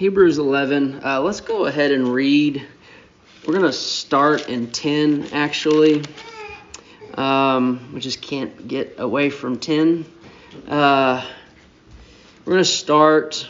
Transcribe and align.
Hebrews 0.00 0.38
11. 0.38 1.02
Uh, 1.04 1.20
let's 1.20 1.42
go 1.42 1.66
ahead 1.66 1.90
and 1.90 2.08
read. 2.08 2.66
We're 3.46 3.52
going 3.52 3.66
to 3.66 3.72
start 3.74 4.48
in 4.48 4.70
10, 4.70 5.26
actually. 5.34 6.02
Um, 7.12 7.90
we 7.92 8.00
just 8.00 8.22
can't 8.22 8.66
get 8.66 8.94
away 8.96 9.28
from 9.28 9.58
10. 9.58 10.06
Uh, 10.66 11.22
we're 12.46 12.52
going 12.54 12.64
to 12.64 12.70
start 12.70 13.46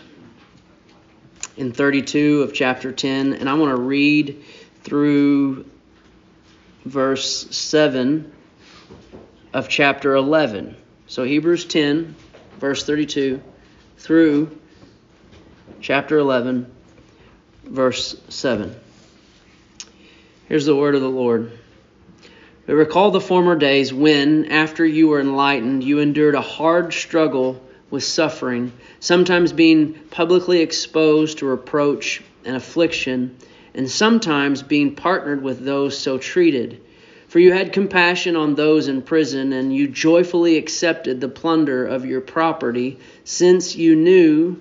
in 1.57 1.71
32 1.71 2.43
of 2.43 2.53
chapter 2.53 2.91
10, 2.91 3.35
and 3.35 3.49
I 3.49 3.55
want 3.55 3.71
to 3.71 3.81
read 3.81 4.43
through 4.83 5.71
verse 6.85 7.57
7 7.57 8.33
of 9.53 9.69
chapter 9.69 10.17
11. 10.17 10.75
So, 11.07 11.23
Hebrews 11.23 11.67
10, 11.67 12.17
verse 12.59 12.85
32 12.85 13.41
through 13.99 14.60
chapter 15.81 16.19
11, 16.19 16.71
verse 17.65 18.15
7. 18.29 18.75
Here's 20.47 20.67
the 20.67 20.77
word 20.77 20.95
of 20.95 21.01
the 21.01 21.09
Lord. 21.09 21.53
But 22.67 22.75
recall 22.75 23.11
the 23.11 23.21
former 23.21 23.57
days 23.57 23.93
when, 23.93 24.53
after 24.53 24.85
you 24.85 25.09
were 25.09 25.21
enlightened, 25.21 25.83
you 25.83 26.01
endured 26.01 26.35
a 26.35 26.43
hard 26.43 26.93
struggle 26.93 27.65
with 27.91 28.05
suffering, 28.05 28.73
sometimes 29.01 29.53
being 29.53 29.95
publicly 30.11 30.61
exposed 30.61 31.39
to 31.39 31.47
reproach 31.47 32.23
and 32.45 32.57
affliction, 32.57 33.37
and 33.75 33.91
sometimes 33.91 34.63
being 34.63 34.95
partnered 34.95 35.43
with 35.43 35.65
those 35.65 35.97
so 35.97 36.19
treated. 36.19 36.81
For 37.29 37.39
you 37.39 37.53
had 37.53 37.73
compassion 37.73 38.37
on 38.37 38.55
those 38.55 38.89
in 38.89 39.03
prison, 39.03 39.53
and 39.53 39.75
you 39.75 39.89
joyfully 39.89 40.59
accepted 40.59 41.21
the 41.21 41.29
plunder 41.29 41.87
of 41.87 42.05
your 42.05 42.21
property, 42.21 42.99
since 43.25 43.75
you 43.77 43.97
knew 43.97 44.61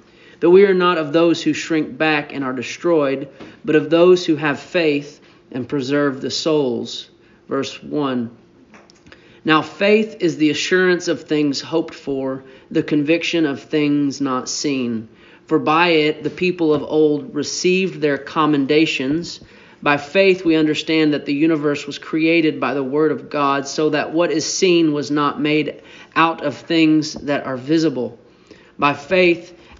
But 0.41 0.49
we 0.49 0.65
are 0.65 0.73
not 0.73 0.97
of 0.97 1.13
those 1.13 1.41
who 1.41 1.53
shrink 1.53 1.97
back 1.97 2.33
and 2.33 2.43
are 2.43 2.51
destroyed, 2.51 3.29
but 3.63 3.75
of 3.75 3.91
those 3.91 4.25
who 4.25 4.35
have 4.35 4.59
faith 4.59 5.21
and 5.51 5.69
preserve 5.69 6.19
the 6.19 6.31
souls. 6.31 7.09
Verse 7.47 7.81
1. 7.81 8.35
Now, 9.45 9.61
faith 9.61 10.17
is 10.19 10.37
the 10.37 10.49
assurance 10.49 11.07
of 11.07 11.21
things 11.21 11.61
hoped 11.61 11.93
for, 11.93 12.43
the 12.71 12.81
conviction 12.81 13.45
of 13.45 13.61
things 13.61 14.19
not 14.19 14.49
seen. 14.49 15.09
For 15.45 15.59
by 15.59 15.89
it 15.89 16.23
the 16.23 16.29
people 16.31 16.73
of 16.73 16.81
old 16.81 17.35
received 17.35 18.01
their 18.01 18.17
commendations. 18.17 19.41
By 19.83 19.97
faith, 19.97 20.43
we 20.43 20.55
understand 20.55 21.13
that 21.13 21.25
the 21.25 21.33
universe 21.35 21.85
was 21.85 21.99
created 21.99 22.59
by 22.59 22.73
the 22.73 22.83
Word 22.83 23.11
of 23.11 23.29
God, 23.29 23.67
so 23.67 23.91
that 23.91 24.11
what 24.11 24.31
is 24.31 24.51
seen 24.51 24.91
was 24.91 25.11
not 25.11 25.39
made 25.39 25.83
out 26.15 26.43
of 26.43 26.57
things 26.57 27.13
that 27.13 27.45
are 27.45 27.57
visible. 27.57 28.17
By 28.79 28.93
faith, 28.93 29.55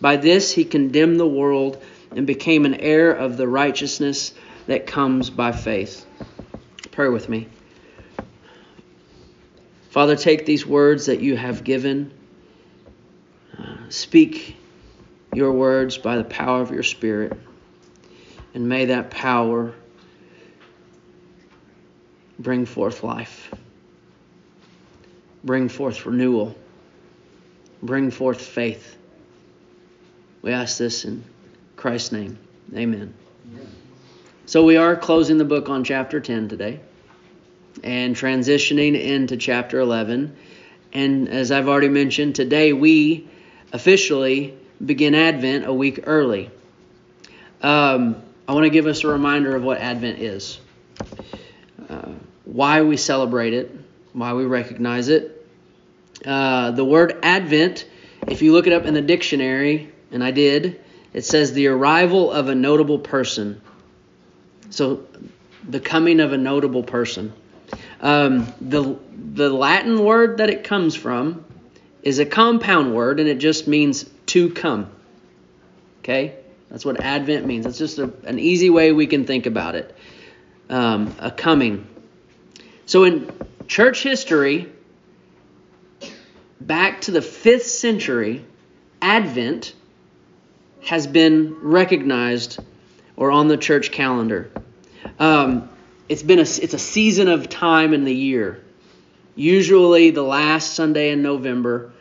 By 0.00 0.16
this 0.16 0.52
he 0.52 0.64
condemned 0.64 1.18
the 1.18 1.26
world 1.26 1.82
and 2.14 2.26
became 2.26 2.64
an 2.64 2.74
heir 2.74 3.12
of 3.12 3.36
the 3.36 3.48
righteousness 3.48 4.32
that 4.66 4.86
comes 4.86 5.30
by 5.30 5.52
faith. 5.52 6.06
Pray 6.90 7.08
with 7.08 7.28
me. 7.28 7.48
Father, 9.90 10.16
take 10.16 10.44
these 10.44 10.66
words 10.66 11.06
that 11.06 11.20
you 11.20 11.36
have 11.36 11.62
given. 11.62 12.12
Uh, 13.56 13.76
speak 13.88 14.56
your 15.32 15.52
words 15.52 15.98
by 15.98 16.16
the 16.16 16.24
power 16.24 16.60
of 16.60 16.70
your 16.70 16.82
Spirit. 16.82 17.38
And 18.54 18.68
may 18.68 18.86
that 18.86 19.10
power 19.10 19.74
bring 22.38 22.66
forth 22.66 23.02
life, 23.02 23.52
bring 25.42 25.68
forth 25.68 26.06
renewal, 26.06 26.56
bring 27.82 28.10
forth 28.10 28.40
faith. 28.40 28.96
We 30.44 30.52
ask 30.52 30.76
this 30.76 31.06
in 31.06 31.24
Christ's 31.74 32.12
name. 32.12 32.38
Amen. 32.76 33.14
So 34.44 34.62
we 34.62 34.76
are 34.76 34.94
closing 34.94 35.38
the 35.38 35.44
book 35.46 35.70
on 35.70 35.84
chapter 35.84 36.20
10 36.20 36.50
today 36.50 36.80
and 37.82 38.14
transitioning 38.14 39.02
into 39.02 39.38
chapter 39.38 39.80
11. 39.80 40.36
And 40.92 41.30
as 41.30 41.50
I've 41.50 41.66
already 41.66 41.88
mentioned, 41.88 42.34
today 42.34 42.74
we 42.74 43.26
officially 43.72 44.54
begin 44.84 45.14
Advent 45.14 45.64
a 45.64 45.72
week 45.72 46.00
early. 46.04 46.50
Um, 47.62 48.22
I 48.46 48.52
want 48.52 48.64
to 48.64 48.70
give 48.70 48.86
us 48.86 49.02
a 49.02 49.08
reminder 49.08 49.56
of 49.56 49.64
what 49.64 49.78
Advent 49.78 50.18
is, 50.18 50.60
uh, 51.88 52.10
why 52.44 52.82
we 52.82 52.98
celebrate 52.98 53.54
it, 53.54 53.74
why 54.12 54.34
we 54.34 54.44
recognize 54.44 55.08
it. 55.08 55.42
Uh, 56.22 56.72
the 56.72 56.84
word 56.84 57.18
Advent, 57.22 57.86
if 58.28 58.42
you 58.42 58.52
look 58.52 58.66
it 58.66 58.74
up 58.74 58.84
in 58.84 58.92
the 58.92 59.00
dictionary, 59.00 59.93
and 60.14 60.22
I 60.22 60.30
did, 60.30 60.80
it 61.12 61.24
says 61.24 61.52
the 61.52 61.66
arrival 61.66 62.30
of 62.32 62.48
a 62.48 62.54
notable 62.54 62.98
person. 62.98 63.60
So, 64.70 65.06
the 65.68 65.80
coming 65.80 66.20
of 66.20 66.32
a 66.32 66.38
notable 66.38 66.82
person. 66.82 67.32
Um, 68.00 68.52
the 68.60 68.96
the 69.34 69.50
Latin 69.50 70.04
word 70.04 70.38
that 70.38 70.50
it 70.50 70.64
comes 70.64 70.94
from 70.94 71.44
is 72.02 72.18
a 72.18 72.26
compound 72.26 72.94
word, 72.94 73.18
and 73.18 73.28
it 73.28 73.38
just 73.38 73.66
means 73.66 74.08
to 74.26 74.50
come. 74.50 74.90
Okay, 76.00 76.34
that's 76.70 76.84
what 76.84 77.00
Advent 77.00 77.46
means. 77.46 77.66
It's 77.66 77.78
just 77.78 77.98
a, 77.98 78.12
an 78.24 78.38
easy 78.38 78.70
way 78.70 78.92
we 78.92 79.06
can 79.06 79.24
think 79.24 79.46
about 79.46 79.74
it. 79.74 79.96
Um, 80.68 81.14
a 81.18 81.30
coming. 81.30 81.86
So 82.86 83.04
in 83.04 83.30
church 83.66 84.02
history, 84.02 84.70
back 86.60 87.02
to 87.02 87.10
the 87.10 87.22
fifth 87.22 87.66
century, 87.66 88.44
Advent 89.00 89.74
has 90.84 91.06
been 91.06 91.56
recognized 91.60 92.58
or 93.16 93.30
on 93.30 93.48
the 93.48 93.56
church 93.56 93.90
calendar. 93.90 94.50
Um, 95.18 95.68
it's 96.08 96.22
been 96.22 96.38
a 96.38 96.42
it's 96.42 96.74
a 96.74 96.78
season 96.78 97.28
of 97.28 97.48
time 97.48 97.94
in 97.94 98.04
the 98.04 98.14
year. 98.14 98.62
Usually 99.34 100.10
the 100.10 100.22
last 100.22 100.74
Sunday 100.74 101.10
in 101.10 101.22
November 101.22 101.92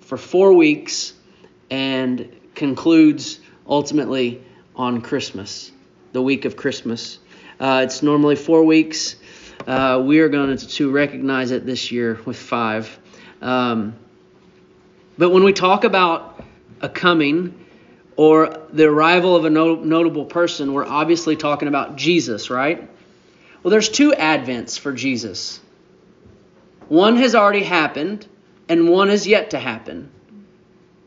for 0.00 0.16
four 0.16 0.52
weeks 0.52 1.14
and 1.70 2.30
concludes 2.54 3.40
ultimately 3.66 4.42
on 4.76 5.00
Christmas, 5.00 5.72
the 6.12 6.22
week 6.22 6.44
of 6.44 6.56
Christmas. 6.56 7.18
Uh, 7.58 7.82
it's 7.84 8.02
normally 8.02 8.36
four 8.36 8.64
weeks. 8.64 9.16
Uh, 9.66 10.02
we 10.04 10.20
are 10.20 10.28
going 10.28 10.56
to, 10.56 10.90
recognize 10.90 11.50
it 11.50 11.64
this 11.64 11.92
year 11.92 12.18
with 12.26 12.36
five. 12.36 12.98
Um, 13.40 13.94
but 15.16 15.30
when 15.30 15.44
we 15.44 15.52
talk 15.52 15.84
about 15.84 16.44
a 16.80 16.88
coming, 16.88 17.61
or 18.16 18.58
the 18.72 18.84
arrival 18.84 19.36
of 19.36 19.44
a 19.44 19.50
notable 19.50 20.26
person, 20.26 20.72
we're 20.72 20.86
obviously 20.86 21.36
talking 21.36 21.68
about 21.68 21.96
Jesus, 21.96 22.50
right? 22.50 22.88
Well, 23.62 23.70
there's 23.70 23.88
two 23.88 24.12
advents 24.12 24.78
for 24.78 24.92
Jesus. 24.92 25.60
One 26.88 27.16
has 27.16 27.34
already 27.34 27.62
happened, 27.62 28.26
and 28.68 28.88
one 28.88 29.08
is 29.08 29.26
yet 29.26 29.50
to 29.50 29.58
happen. 29.58 30.10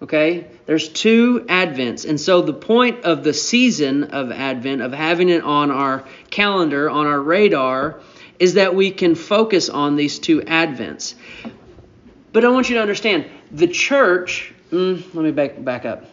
Okay? 0.01 0.47
There's 0.65 0.89
two 0.89 1.45
Advents. 1.47 2.07
And 2.07 2.19
so 2.19 2.41
the 2.41 2.53
point 2.53 3.05
of 3.05 3.23
the 3.23 3.33
season 3.33 4.05
of 4.05 4.31
Advent, 4.31 4.81
of 4.81 4.93
having 4.93 5.29
it 5.29 5.43
on 5.43 5.71
our 5.71 6.03
calendar, 6.29 6.89
on 6.89 7.05
our 7.05 7.21
radar, 7.21 7.99
is 8.39 8.55
that 8.55 8.75
we 8.75 8.91
can 8.91 9.15
focus 9.15 9.69
on 9.69 9.95
these 9.95 10.19
two 10.19 10.41
Advents. 10.41 11.15
But 12.33 12.43
I 12.43 12.49
want 12.49 12.69
you 12.69 12.75
to 12.75 12.81
understand 12.81 13.25
the 13.51 13.67
church, 13.67 14.53
mm, 14.71 15.01
let 15.13 15.23
me 15.23 15.31
back, 15.31 15.63
back 15.63 15.85
up. 15.85 16.05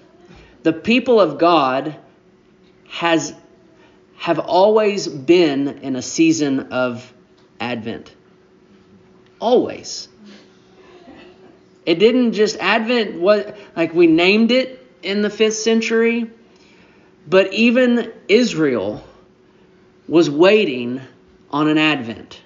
The 0.63 0.73
people 0.73 1.21
of 1.21 1.39
God 1.39 1.97
has 2.89 3.35
have 4.17 4.39
always 4.39 5.09
been 5.09 5.67
in 5.67 5.97
a 5.97 6.03
season 6.03 6.73
of 6.73 7.13
Advent. 7.59 8.15
Always. 9.41 10.09
It 11.85 11.99
didn't 11.99 12.35
just 12.35 12.57
Advent 12.59 13.21
what 13.21 13.57
like 13.75 13.93
we 13.93 14.07
named 14.07 14.53
it 14.53 14.79
in 15.03 15.23
the 15.23 15.29
5th 15.29 15.55
century, 15.55 16.31
but 17.27 17.53
even 17.53 18.13
Israel 18.29 19.03
was 20.07 20.31
waiting 20.31 21.01
on 21.51 21.69
an 21.69 21.79
Advent. 21.79 22.41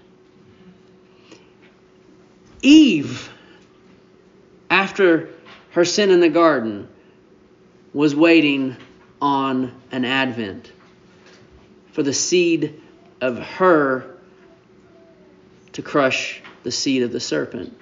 Eve 2.62 3.30
after 4.70 5.28
her 5.72 5.84
sin 5.84 6.10
in 6.10 6.20
the 6.20 6.30
garden 6.30 6.88
was 7.96 8.14
waiting 8.14 8.76
on 9.22 9.74
an 9.90 10.04
Advent 10.04 10.70
for 11.92 12.02
the 12.02 12.12
seed 12.12 12.78
of 13.22 13.38
her 13.38 14.18
to 15.72 15.80
crush 15.80 16.42
the 16.62 16.70
seed 16.70 17.02
of 17.02 17.10
the 17.10 17.20
serpent. 17.20 17.74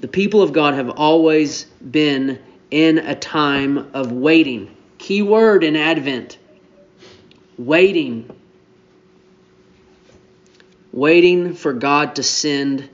The 0.00 0.08
people 0.08 0.42
of 0.42 0.52
God 0.52 0.74
have 0.74 0.90
always 0.90 1.62
been 1.62 2.40
in 2.68 2.98
a 2.98 3.14
time 3.14 3.92
of 3.94 4.10
waiting. 4.10 4.76
Key 4.98 5.22
word 5.22 5.62
in 5.62 5.76
Advent 5.76 6.36
waiting. 7.56 8.28
Waiting 10.90 11.54
for 11.54 11.72
God 11.72 12.16
to 12.16 12.24
send 12.24 12.90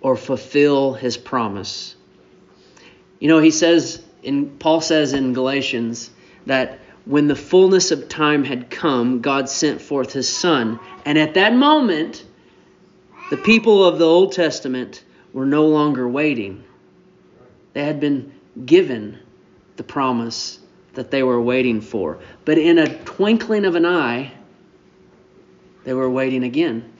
or 0.00 0.16
fulfill 0.16 0.92
his 0.92 1.16
promise. 1.16 1.96
You 3.18 3.26
know, 3.26 3.40
he 3.40 3.50
says 3.50 4.00
in 4.24 4.50
Paul 4.58 4.80
says 4.80 5.12
in 5.12 5.32
Galatians 5.32 6.10
that 6.46 6.78
when 7.04 7.28
the 7.28 7.36
fullness 7.36 7.90
of 7.90 8.08
time 8.08 8.44
had 8.44 8.70
come, 8.70 9.20
God 9.20 9.48
sent 9.48 9.80
forth 9.80 10.12
his 10.12 10.28
son. 10.28 10.80
And 11.04 11.18
at 11.18 11.34
that 11.34 11.54
moment, 11.54 12.24
the 13.30 13.36
people 13.36 13.84
of 13.84 13.98
the 13.98 14.06
Old 14.06 14.32
Testament 14.32 15.04
were 15.32 15.46
no 15.46 15.66
longer 15.66 16.08
waiting. 16.08 16.64
They 17.74 17.84
had 17.84 18.00
been 18.00 18.32
given 18.64 19.18
the 19.76 19.82
promise 19.82 20.60
that 20.94 21.10
they 21.10 21.22
were 21.22 21.40
waiting 21.40 21.80
for. 21.80 22.20
But 22.44 22.56
in 22.56 22.78
a 22.78 22.98
twinkling 23.04 23.64
of 23.64 23.74
an 23.74 23.84
eye, 23.84 24.32
they 25.84 25.92
were 25.92 26.08
waiting 26.08 26.44
again. 26.44 26.93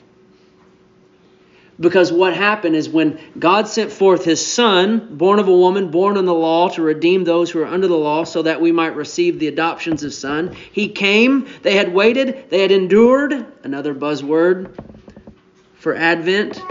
Because 1.79 2.13
what 2.13 2.37
happened 2.37 2.77
is 2.77 2.89
when 2.89 3.19
God 3.37 3.67
sent 3.67 3.91
forth 3.91 4.25
his 4.25 4.45
Son, 4.45 5.17
born 5.17 5.41
of 5.41 5.49
a 5.49 5.57
woman, 5.57 5.91
born 5.91 6.17
in 6.17 6.25
the 6.25 6.35
law, 6.35 6.69
to 6.69 6.83
redeem 6.83 7.25
those 7.25 7.51
who 7.51 7.61
are 7.61 7.67
under 7.67 7.89
the 7.89 7.97
law, 7.97 8.23
so 8.23 8.43
that 8.43 8.61
we 8.61 8.71
might 8.71 8.95
receive 8.95 9.41
the 9.41 9.49
adoptions 9.49 10.05
of 10.05 10.15
Son, 10.15 10.55
he 10.71 10.89
came, 10.89 11.49
they 11.63 11.75
had 11.75 11.93
waited, 11.93 12.49
they 12.49 12.61
had 12.61 12.71
endured, 12.71 13.45
another 13.65 13.93
buzzword 13.93 14.79
for 15.75 15.97
Advent. 15.97 16.63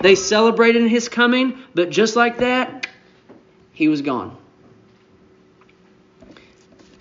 They 0.00 0.16
celebrated 0.16 0.88
his 0.90 1.08
coming, 1.08 1.60
but 1.74 1.90
just 1.90 2.16
like 2.16 2.38
that, 2.38 2.88
he 3.72 3.86
was 3.86 4.02
gone. 4.02 4.36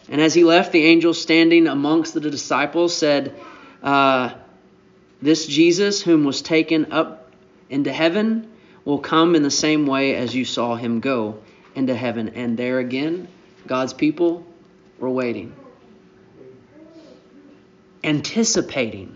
And 0.10 0.22
as 0.22 0.36
he 0.36 0.44
left, 0.44 0.74
the 0.74 0.86
angel 0.86 1.16
standing 1.16 1.68
amongst 1.68 2.14
the 2.14 2.20
disciples 2.20 2.96
said, 2.96 3.36
uh, 3.82 4.34
This 5.22 5.48
Jesus, 5.48 6.04
whom 6.04 6.24
was 6.24 6.44
taken 6.44 6.92
up 6.92 7.21
into 7.72 7.92
heaven 7.92 8.52
will 8.86 9.00
come 9.00 9.34
in 9.34 9.42
the 9.42 9.50
same 9.50 9.88
way 9.88 10.16
as 10.16 10.36
you 10.36 10.46
saw 10.46 10.76
him 10.76 11.00
go 11.00 11.40
into 11.74 11.96
heaven. 11.96 12.30
And 12.36 12.58
there 12.58 12.78
again, 12.80 13.28
God's 13.66 13.94
people 13.94 14.46
were 15.00 15.10
waiting, 15.10 15.54
anticipating. 18.04 19.16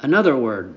Another 0.00 0.36
word 0.36 0.74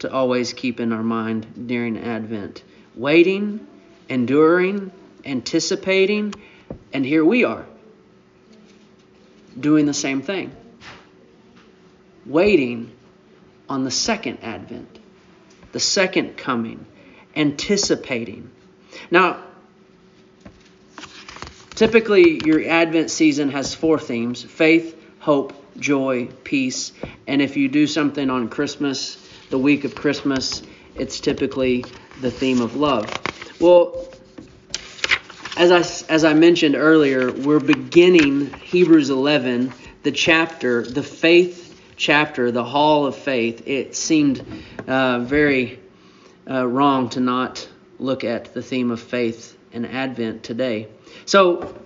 to 0.00 0.10
always 0.10 0.54
keep 0.54 0.80
in 0.80 0.92
our 0.92 1.02
mind 1.02 1.66
during 1.68 1.98
Advent 1.98 2.62
waiting, 2.94 3.64
enduring, 4.08 4.90
anticipating, 5.24 6.34
and 6.92 7.04
here 7.04 7.24
we 7.24 7.44
are 7.44 7.66
doing 9.58 9.86
the 9.86 9.94
same 9.94 10.22
thing. 10.22 10.50
Waiting 12.26 12.90
on 13.68 13.84
the 13.84 13.90
second 13.90 14.38
Advent 14.42 14.97
the 15.72 15.80
second 15.80 16.36
coming, 16.36 16.86
anticipating. 17.36 18.50
Now, 19.10 19.42
typically 21.74 22.44
your 22.44 22.68
Advent 22.68 23.10
season 23.10 23.50
has 23.50 23.74
four 23.74 23.98
themes 23.98 24.42
faith, 24.42 25.00
hope, 25.20 25.52
joy, 25.78 26.26
peace. 26.44 26.92
And 27.26 27.40
if 27.40 27.56
you 27.56 27.68
do 27.68 27.86
something 27.86 28.30
on 28.30 28.48
Christmas, 28.48 29.16
the 29.50 29.58
week 29.58 29.84
of 29.84 29.94
Christmas, 29.94 30.62
it's 30.94 31.20
typically 31.20 31.84
the 32.20 32.30
theme 32.30 32.60
of 32.60 32.76
love. 32.76 33.06
Well, 33.60 34.08
as 35.56 35.72
I, 35.72 36.12
as 36.12 36.24
I 36.24 36.34
mentioned 36.34 36.76
earlier, 36.76 37.32
we're 37.32 37.60
beginning 37.60 38.52
Hebrews 38.54 39.10
11, 39.10 39.72
the 40.02 40.12
chapter, 40.12 40.82
the 40.82 41.02
faith 41.02 41.67
chapter, 41.98 42.50
the 42.50 42.64
Hall 42.64 43.04
of 43.04 43.16
Faith, 43.16 43.64
it 43.66 43.94
seemed 43.94 44.42
uh, 44.86 45.18
very 45.18 45.78
uh, 46.48 46.66
wrong 46.66 47.10
to 47.10 47.20
not 47.20 47.68
look 47.98 48.24
at 48.24 48.54
the 48.54 48.62
theme 48.62 48.90
of 48.90 49.00
faith 49.00 49.58
and 49.72 49.84
Advent 49.86 50.42
today. 50.44 50.88
So, 51.26 51.76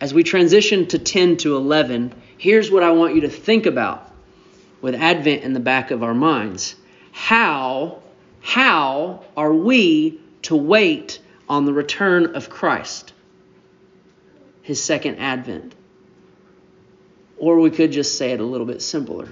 as 0.00 0.12
we 0.12 0.22
transition 0.22 0.86
to 0.88 0.98
10 0.98 1.38
to 1.38 1.56
11, 1.56 2.12
here's 2.36 2.70
what 2.70 2.82
I 2.82 2.90
want 2.90 3.14
you 3.14 3.22
to 3.22 3.28
think 3.28 3.66
about 3.66 4.10
with 4.82 4.94
Advent 4.94 5.44
in 5.44 5.52
the 5.52 5.60
back 5.60 5.90
of 5.90 6.02
our 6.02 6.14
minds. 6.14 6.74
How, 7.12 8.02
how 8.40 9.24
are 9.36 9.52
we 9.52 10.20
to 10.42 10.56
wait 10.56 11.20
on 11.48 11.66
the 11.66 11.72
return 11.72 12.34
of 12.34 12.50
Christ, 12.50 13.12
his 14.62 14.82
second 14.82 15.16
advent? 15.16 15.74
Or 17.40 17.58
we 17.58 17.70
could 17.70 17.90
just 17.90 18.18
say 18.18 18.32
it 18.32 18.40
a 18.40 18.44
little 18.44 18.66
bit 18.66 18.82
simpler. 18.82 19.26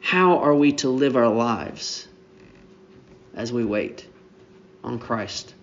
How 0.00 0.38
are 0.38 0.54
we 0.54 0.72
to 0.72 0.90
live 0.90 1.16
our 1.16 1.28
lives 1.28 2.08
as 3.36 3.52
we 3.52 3.64
wait 3.64 4.04
on 4.82 4.98
Christ 4.98 5.54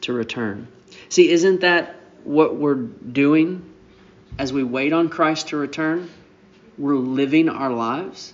to 0.00 0.14
return? 0.14 0.66
See, 1.10 1.28
isn't 1.30 1.60
that 1.60 1.94
what 2.24 2.56
we're 2.56 2.74
doing 2.74 3.70
as 4.38 4.50
we 4.50 4.64
wait 4.64 4.94
on 4.94 5.10
Christ 5.10 5.48
to 5.48 5.58
return? 5.58 6.08
We're 6.78 6.96
living 6.96 7.50
our 7.50 7.70
lives. 7.70 8.32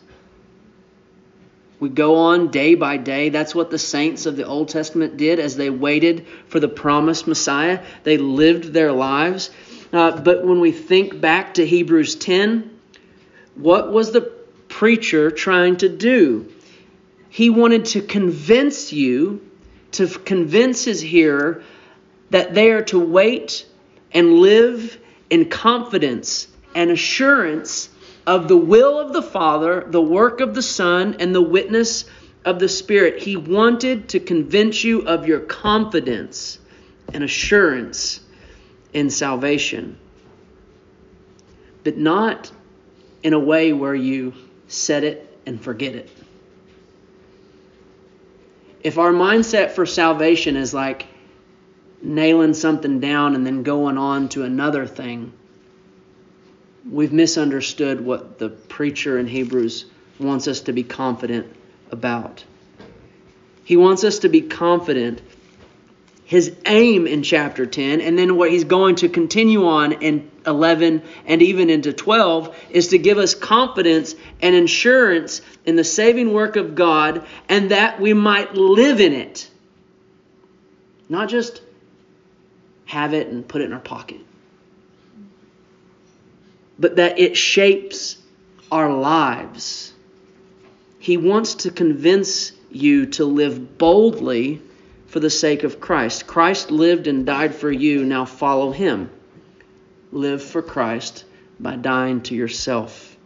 We 1.80 1.88
go 1.88 2.14
on 2.16 2.52
day 2.52 2.76
by 2.76 2.98
day. 2.98 3.30
That's 3.30 3.52
what 3.52 3.70
the 3.72 3.78
saints 3.78 4.26
of 4.26 4.36
the 4.36 4.46
Old 4.46 4.68
Testament 4.68 5.16
did 5.16 5.40
as 5.40 5.56
they 5.56 5.70
waited 5.70 6.28
for 6.46 6.60
the 6.60 6.68
promised 6.68 7.26
Messiah. 7.26 7.82
They 8.04 8.16
lived 8.16 8.72
their 8.72 8.92
lives. 8.92 9.50
Uh, 9.92 10.20
but 10.20 10.44
when 10.44 10.60
we 10.60 10.72
think 10.72 11.20
back 11.20 11.54
to 11.54 11.66
Hebrews 11.66 12.14
10, 12.16 12.70
what 13.56 13.92
was 13.92 14.12
the 14.12 14.32
preacher 14.68 15.30
trying 15.30 15.76
to 15.78 15.88
do? 15.88 16.52
He 17.28 17.50
wanted 17.50 17.86
to 17.86 18.00
convince 18.00 18.92
you, 18.92 19.40
to 19.92 20.06
convince 20.06 20.84
his 20.84 21.00
hearer, 21.00 21.62
that 22.30 22.54
they 22.54 22.70
are 22.70 22.82
to 22.84 22.98
wait 22.98 23.66
and 24.12 24.34
live 24.34 24.98
in 25.28 25.48
confidence 25.48 26.46
and 26.74 26.90
assurance 26.90 27.88
of 28.26 28.46
the 28.46 28.56
will 28.56 29.00
of 29.00 29.12
the 29.12 29.22
Father, 29.22 29.84
the 29.88 30.00
work 30.00 30.40
of 30.40 30.54
the 30.54 30.62
Son, 30.62 31.16
and 31.18 31.34
the 31.34 31.42
witness 31.42 32.04
of 32.44 32.58
the 32.60 32.68
Spirit. 32.68 33.22
He 33.22 33.36
wanted 33.36 34.10
to 34.10 34.20
convince 34.20 34.84
you 34.84 35.02
of 35.02 35.26
your 35.26 35.40
confidence 35.40 36.58
and 37.12 37.24
assurance 37.24 38.20
in 38.92 39.10
salvation, 39.10 39.98
but 41.84 41.96
not 41.96 42.50
in 43.22 43.32
a 43.32 43.38
way 43.38 43.72
where 43.72 43.94
you 43.94 44.34
set 44.68 45.04
it 45.04 45.38
and 45.46 45.60
forget 45.60 45.94
it. 45.94 46.10
If 48.82 48.98
our 48.98 49.12
mindset 49.12 49.72
for 49.72 49.84
salvation 49.84 50.56
is 50.56 50.72
like 50.72 51.06
nailing 52.02 52.54
something 52.54 53.00
down 53.00 53.34
and 53.34 53.46
then 53.46 53.62
going 53.62 53.98
on 53.98 54.28
to 54.30 54.44
another 54.44 54.86
thing, 54.86 55.32
we've 56.88 57.12
misunderstood 57.12 58.00
what 58.00 58.38
the 58.38 58.48
preacher 58.48 59.18
in 59.18 59.26
Hebrews 59.26 59.84
wants 60.18 60.48
us 60.48 60.60
to 60.62 60.72
be 60.72 60.82
confident 60.82 61.54
about. 61.90 62.44
He 63.64 63.76
wants 63.76 64.04
us 64.04 64.20
to 64.20 64.28
be 64.28 64.42
confident. 64.42 65.20
His 66.30 66.54
aim 66.64 67.08
in 67.08 67.24
chapter 67.24 67.66
10, 67.66 68.00
and 68.00 68.16
then 68.16 68.36
what 68.36 68.52
he's 68.52 68.62
going 68.62 68.94
to 68.94 69.08
continue 69.08 69.66
on 69.66 69.94
in 69.94 70.30
11 70.46 71.02
and 71.26 71.42
even 71.42 71.70
into 71.70 71.92
12, 71.92 72.56
is 72.70 72.86
to 72.88 72.98
give 72.98 73.18
us 73.18 73.34
confidence 73.34 74.14
and 74.40 74.54
assurance 74.54 75.42
in 75.66 75.74
the 75.74 75.82
saving 75.82 76.32
work 76.32 76.54
of 76.54 76.76
God 76.76 77.26
and 77.48 77.72
that 77.72 78.00
we 78.00 78.12
might 78.12 78.54
live 78.54 79.00
in 79.00 79.12
it. 79.12 79.50
Not 81.08 81.30
just 81.30 81.62
have 82.84 83.12
it 83.12 83.26
and 83.26 83.48
put 83.48 83.62
it 83.62 83.64
in 83.64 83.72
our 83.72 83.80
pocket, 83.80 84.20
but 86.78 86.94
that 86.94 87.18
it 87.18 87.36
shapes 87.36 88.18
our 88.70 88.96
lives. 88.96 89.92
He 91.00 91.16
wants 91.16 91.56
to 91.56 91.72
convince 91.72 92.52
you 92.70 93.06
to 93.06 93.24
live 93.24 93.78
boldly 93.78 94.62
for 95.10 95.18
the 95.18 95.28
sake 95.28 95.64
of 95.64 95.80
Christ. 95.80 96.28
Christ 96.28 96.70
lived 96.70 97.08
and 97.08 97.26
died 97.26 97.52
for 97.52 97.70
you, 97.70 98.04
now 98.04 98.24
follow 98.24 98.70
him. 98.70 99.10
Live 100.12 100.40
for 100.40 100.62
Christ 100.62 101.24
by 101.58 101.74
dying 101.74 102.22
to 102.22 102.36
yourself. 102.36 103.16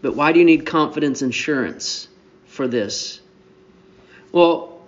But 0.00 0.14
why 0.14 0.30
do 0.30 0.38
you 0.38 0.44
need 0.44 0.64
confidence 0.64 1.22
insurance 1.22 2.06
for 2.46 2.68
this? 2.68 3.20
Well, 4.30 4.80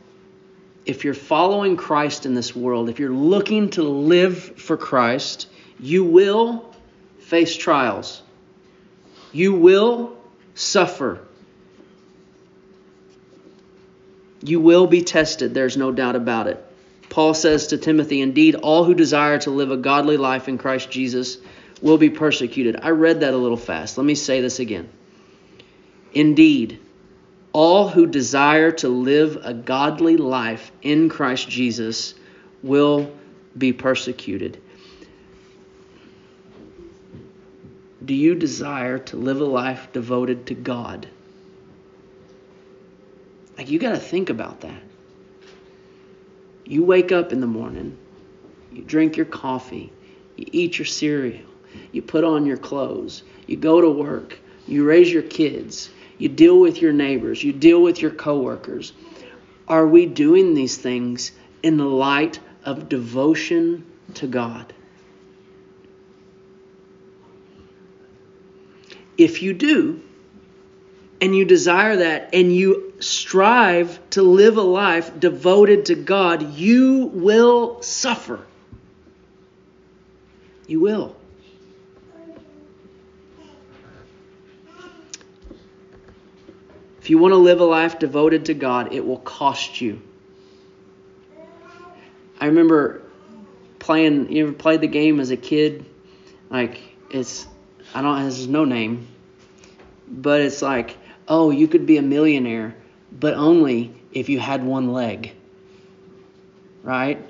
if 0.87 1.03
you're 1.03 1.15
following 1.15 1.77
Christ 1.77 2.25
in 2.25 2.35
this 2.35 2.55
world, 2.55 2.89
if 2.89 3.01
you're 3.01 3.11
looking 3.11 3.71
to 3.71 3.83
live 3.83 4.39
for 4.61 4.77
Christ, 4.77 5.49
you 5.81 6.05
will 6.05 6.73
face 7.19 7.57
trials. 7.57 8.23
You 9.33 9.55
will 9.55 10.17
suffer. 10.55 11.27
You 14.43 14.61
will 14.61 14.87
be 14.87 15.03
tested, 15.03 15.55
there's 15.55 15.77
no 15.77 15.93
doubt 15.93 16.17
about 16.17 16.49
it. 16.49 16.65
Paul 17.09 17.35
says 17.35 17.69
to 17.69 17.79
Timothy, 17.79 18.21
Indeed, 18.21 18.55
all 18.57 18.85
who 18.85 18.95
desire 18.95 19.39
to 19.41 19.51
live 19.51 19.71
a 19.71 19.77
godly 19.77 20.17
life 20.17 20.49
in 20.49 20.59
Christ 20.59 20.91
Jesus 20.91 21.37
will 21.83 21.99
be 21.99 22.11
persecuted. 22.11 22.79
I 22.83 22.91
read 22.91 23.21
that 23.21 23.35
a 23.35 23.37
little 23.37 23.57
fast. 23.57 23.99
Let 23.99 24.05
me 24.05 24.15
say 24.15 24.41
this 24.41 24.61
again. 24.61 24.89
Indeed, 26.15 26.81
all 27.53 27.89
who 27.89 28.07
desire 28.07 28.73
to 28.73 28.89
live 28.89 29.39
a 29.43 29.53
godly 29.53 30.17
life 30.17 30.73
in 30.81 31.09
Christ 31.09 31.49
Jesus 31.49 32.15
will 32.63 33.13
be 33.57 33.73
persecuted. 33.73 34.61
Do 38.05 38.15
you 38.15 38.35
desire 38.35 38.99
to 38.99 39.17
live 39.17 39.41
a 39.41 39.45
life 39.45 39.93
devoted 39.93 40.47
to 40.47 40.55
God? 40.55 41.09
Like, 43.63 43.71
you 43.71 43.79
got 43.79 43.91
to 43.91 44.01
think 44.01 44.29
about 44.29 44.63
that. 44.63 44.83
You 46.65 46.83
wake 46.83 47.13
up 47.13 47.33
in 47.33 47.41
the 47.41 47.47
morning, 47.47 47.97
you 48.73 48.83
drink 48.83 49.17
your 49.17 49.27
coffee, 49.27 49.93
you 50.37 50.47
eat 50.51 50.81
your 50.81 50.85
cereal, 50.85 51.45
you 51.93 52.03
put 52.03 52.25
on 52.25 52.45
your 52.45 52.57
clothes, 52.57 53.23
you 53.47 53.57
go 53.57 53.81
to 53.81 53.89
work, 53.89 54.41
you 54.67 54.85
raise 54.85 55.13
your 55.13 55.23
kids, 55.23 55.91
you 56.19 56.29
deal 56.29 56.59
with 56.59 56.83
your 56.83 56.93
neighbors, 56.93 57.45
you 57.45 57.53
deal 57.53 57.81
with 57.81 58.03
your 58.03 58.11
coworkers. 58.11 58.95
Are 59.69 59.87
we 59.87 60.07
doing 60.07 60.55
these 60.55 60.77
things 60.77 61.31
in 61.63 61.77
the 61.77 61.85
light 61.85 62.41
of 62.65 62.89
devotion 62.89 63.87
to 64.15 64.27
God? 64.27 64.75
If 69.17 69.41
you 69.41 69.53
do, 69.53 70.03
and 71.21 71.37
you 71.37 71.45
desire 71.45 71.99
that, 71.99 72.31
and 72.35 72.53
you 72.53 72.92
strive 73.03 73.99
to 74.11 74.23
live 74.23 74.57
a 74.57 74.63
life 74.63 75.19
devoted 75.19 75.87
to 75.87 75.95
God, 75.95 76.55
you 76.55 77.11
will 77.13 77.83
suffer. 77.83 78.45
You 80.67 80.81
will. 80.81 81.17
If 87.01 87.11
you 87.11 87.19
want 87.19 87.33
to 87.33 87.39
live 87.39 87.61
a 87.61 87.65
life 87.65 87.99
devoted 87.99 88.47
to 88.47 88.55
God, 88.55 88.93
it 88.93 89.05
will 89.05 89.19
cost 89.19 89.81
you. 89.81 90.01
I 92.41 92.47
remember 92.47 93.03
playing. 93.81 94.33
You 94.33 94.47
ever 94.47 94.53
played 94.53 94.81
the 94.81 94.87
game 94.87 95.19
as 95.19 95.31
a 95.31 95.37
kid? 95.37 95.85
Like 96.49 96.81
it's 97.11 97.47
I 97.93 98.03
don't. 98.03 98.19
Has 98.19 98.47
no 98.47 98.65
name, 98.65 99.09
but 100.09 100.41
it's 100.41 100.63
like 100.63 100.97
oh, 101.29 101.51
you 101.51 101.69
could 101.69 101.87
be 101.87 101.97
a 101.97 102.03
millionaire, 102.03 102.75
but 103.19 103.35
only 103.35 103.95
if 104.13 104.29
you 104.29 104.41
had 104.41 104.65
one 104.65 104.93
leg. 104.93 105.33
Right? 106.83 107.25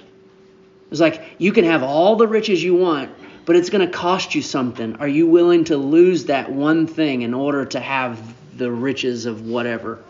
It's 0.91 1.01
like 1.01 1.23
you 1.39 1.53
can 1.53 1.65
have 1.65 1.83
all 1.83 2.17
the 2.17 2.27
riches 2.27 2.62
you 2.62 2.75
want, 2.75 3.11
but 3.45 3.57
it's 3.57 3.71
going 3.71 3.87
to 3.87 3.93
cost 3.93 4.35
you 4.35 4.43
something. 4.43 4.97
Are 4.97 5.09
you 5.09 5.27
willing 5.27 5.65
to 5.65 5.77
lose 5.77 6.27
that 6.27 6.51
one 6.53 6.87
thing 6.87 7.23
in 7.23 7.35
order 7.35 7.65
to 7.67 7.81
have 7.81 8.35
the 8.57 8.71
riches 8.71 9.27
of 9.27 9.47
whatever? 9.47 10.03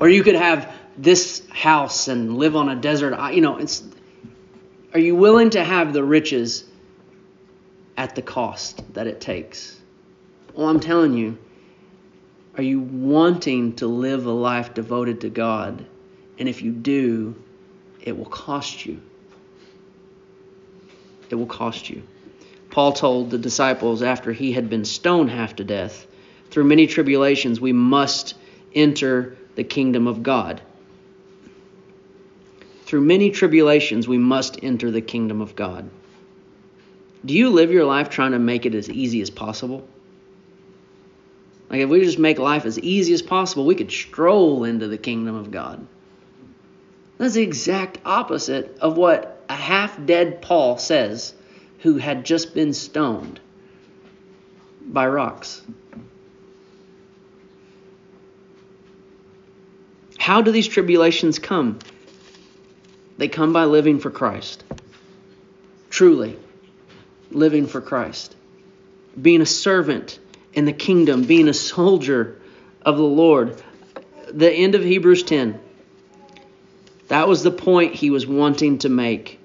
Or 0.00 0.08
you 0.08 0.22
could 0.22 0.36
have 0.36 0.72
this 0.96 1.46
house 1.50 2.08
and 2.08 2.38
live 2.38 2.56
on 2.56 2.68
a 2.68 2.76
desert. 2.76 3.32
You 3.32 3.40
know, 3.40 3.58
it's. 3.58 3.82
Are 4.94 5.00
you 5.00 5.16
willing 5.16 5.50
to 5.50 5.62
have 5.62 5.92
the 5.92 6.02
riches 6.02 6.64
at 7.96 8.14
the 8.14 8.22
cost 8.22 8.82
that 8.94 9.06
it 9.06 9.20
takes? 9.20 9.78
Well, 10.54 10.68
I'm 10.68 10.80
telling 10.80 11.12
you, 11.14 11.36
are 12.58 12.62
you 12.62 12.80
wanting 12.80 13.76
to 13.76 13.86
live 13.86 14.26
a 14.26 14.32
life 14.32 14.74
devoted 14.74 15.20
to 15.20 15.30
God? 15.30 15.86
And 16.40 16.48
if 16.48 16.60
you 16.60 16.72
do, 16.72 17.36
it 18.02 18.18
will 18.18 18.26
cost 18.26 18.84
you. 18.84 19.00
It 21.30 21.36
will 21.36 21.46
cost 21.46 21.88
you. 21.88 22.02
Paul 22.70 22.92
told 22.92 23.30
the 23.30 23.38
disciples 23.38 24.02
after 24.02 24.32
he 24.32 24.50
had 24.50 24.68
been 24.68 24.84
stoned 24.84 25.30
half 25.30 25.54
to 25.56 25.64
death, 25.64 26.04
through 26.50 26.64
many 26.64 26.88
tribulations 26.88 27.60
we 27.60 27.72
must 27.72 28.34
enter 28.74 29.36
the 29.54 29.64
kingdom 29.64 30.08
of 30.08 30.24
God. 30.24 30.60
Through 32.82 33.02
many 33.02 33.30
tribulations 33.30 34.08
we 34.08 34.18
must 34.18 34.58
enter 34.64 34.90
the 34.90 35.00
kingdom 35.00 35.40
of 35.40 35.54
God. 35.54 35.88
Do 37.24 37.34
you 37.34 37.50
live 37.50 37.70
your 37.70 37.84
life 37.84 38.10
trying 38.10 38.32
to 38.32 38.38
make 38.40 38.66
it 38.66 38.74
as 38.74 38.90
easy 38.90 39.20
as 39.20 39.30
possible? 39.30 39.86
Like 41.70 41.80
if 41.80 41.88
we 41.88 42.00
just 42.00 42.18
make 42.18 42.38
life 42.38 42.64
as 42.64 42.78
easy 42.78 43.12
as 43.12 43.22
possible, 43.22 43.66
we 43.66 43.74
could 43.74 43.90
stroll 43.90 44.64
into 44.64 44.88
the 44.88 44.98
kingdom 44.98 45.34
of 45.34 45.50
God. 45.50 45.86
That's 47.18 47.34
the 47.34 47.42
exact 47.42 47.98
opposite 48.04 48.78
of 48.80 48.96
what 48.96 49.44
a 49.48 49.54
half 49.54 50.04
dead 50.04 50.40
Paul 50.40 50.78
says, 50.78 51.34
who 51.80 51.96
had 51.98 52.24
just 52.24 52.54
been 52.54 52.72
stoned 52.72 53.40
by 54.80 55.06
rocks. 55.06 55.62
How 60.16 60.42
do 60.42 60.52
these 60.52 60.68
tribulations 60.68 61.38
come? 61.38 61.78
They 63.18 63.28
come 63.28 63.52
by 63.52 63.64
living 63.64 63.98
for 63.98 64.10
Christ. 64.10 64.62
Truly, 65.90 66.38
living 67.30 67.66
for 67.66 67.80
Christ. 67.80 68.36
Being 69.20 69.40
a 69.40 69.46
servant 69.46 70.18
in 70.58 70.64
the 70.64 70.72
kingdom, 70.72 71.22
being 71.22 71.46
a 71.46 71.54
soldier 71.54 72.36
of 72.82 72.96
the 72.96 73.04
Lord. 73.04 73.62
The 74.32 74.50
end 74.50 74.74
of 74.74 74.82
Hebrews 74.82 75.22
10. 75.22 75.60
That 77.06 77.28
was 77.28 77.44
the 77.44 77.52
point 77.52 77.94
he 77.94 78.10
was 78.10 78.26
wanting 78.26 78.78
to 78.78 78.88
make. 78.88 79.38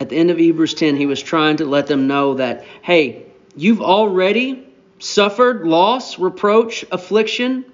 At 0.00 0.08
the 0.08 0.16
end 0.16 0.32
of 0.32 0.38
Hebrews 0.38 0.74
10, 0.74 0.96
he 0.96 1.06
was 1.06 1.22
trying 1.22 1.58
to 1.58 1.64
let 1.64 1.86
them 1.86 2.08
know 2.08 2.34
that, 2.34 2.64
hey, 2.82 3.26
you've 3.54 3.82
already 3.82 4.66
suffered 4.98 5.64
loss, 5.64 6.18
reproach, 6.18 6.84
affliction. 6.90 7.64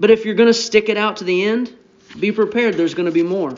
But 0.00 0.10
if 0.10 0.24
you're 0.24 0.34
going 0.34 0.48
to 0.48 0.54
stick 0.54 0.88
it 0.88 0.96
out 0.96 1.18
to 1.18 1.24
the 1.24 1.44
end, 1.44 1.72
be 2.18 2.32
prepared. 2.32 2.74
There's 2.74 2.94
going 2.94 3.06
to 3.06 3.12
be 3.12 3.22
more. 3.22 3.54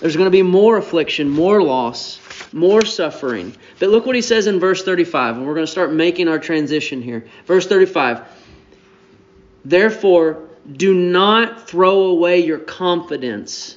There's 0.00 0.16
going 0.16 0.26
to 0.26 0.30
be 0.30 0.42
more 0.42 0.76
affliction, 0.76 1.30
more 1.30 1.62
loss 1.62 2.20
more 2.58 2.84
suffering. 2.84 3.54
But 3.78 3.90
look 3.90 4.06
what 4.06 4.14
he 4.14 4.22
says 4.22 4.46
in 4.46 4.60
verse 4.60 4.82
35, 4.84 5.36
and 5.36 5.46
we're 5.46 5.54
going 5.54 5.66
to 5.66 5.72
start 5.72 5.92
making 5.92 6.28
our 6.28 6.38
transition 6.38 7.02
here. 7.02 7.26
Verse 7.46 7.66
35 7.66 8.22
Therefore, 9.64 10.48
do 10.70 10.94
not 10.94 11.68
throw 11.68 12.02
away 12.06 12.40
your 12.40 12.58
confidence. 12.58 13.76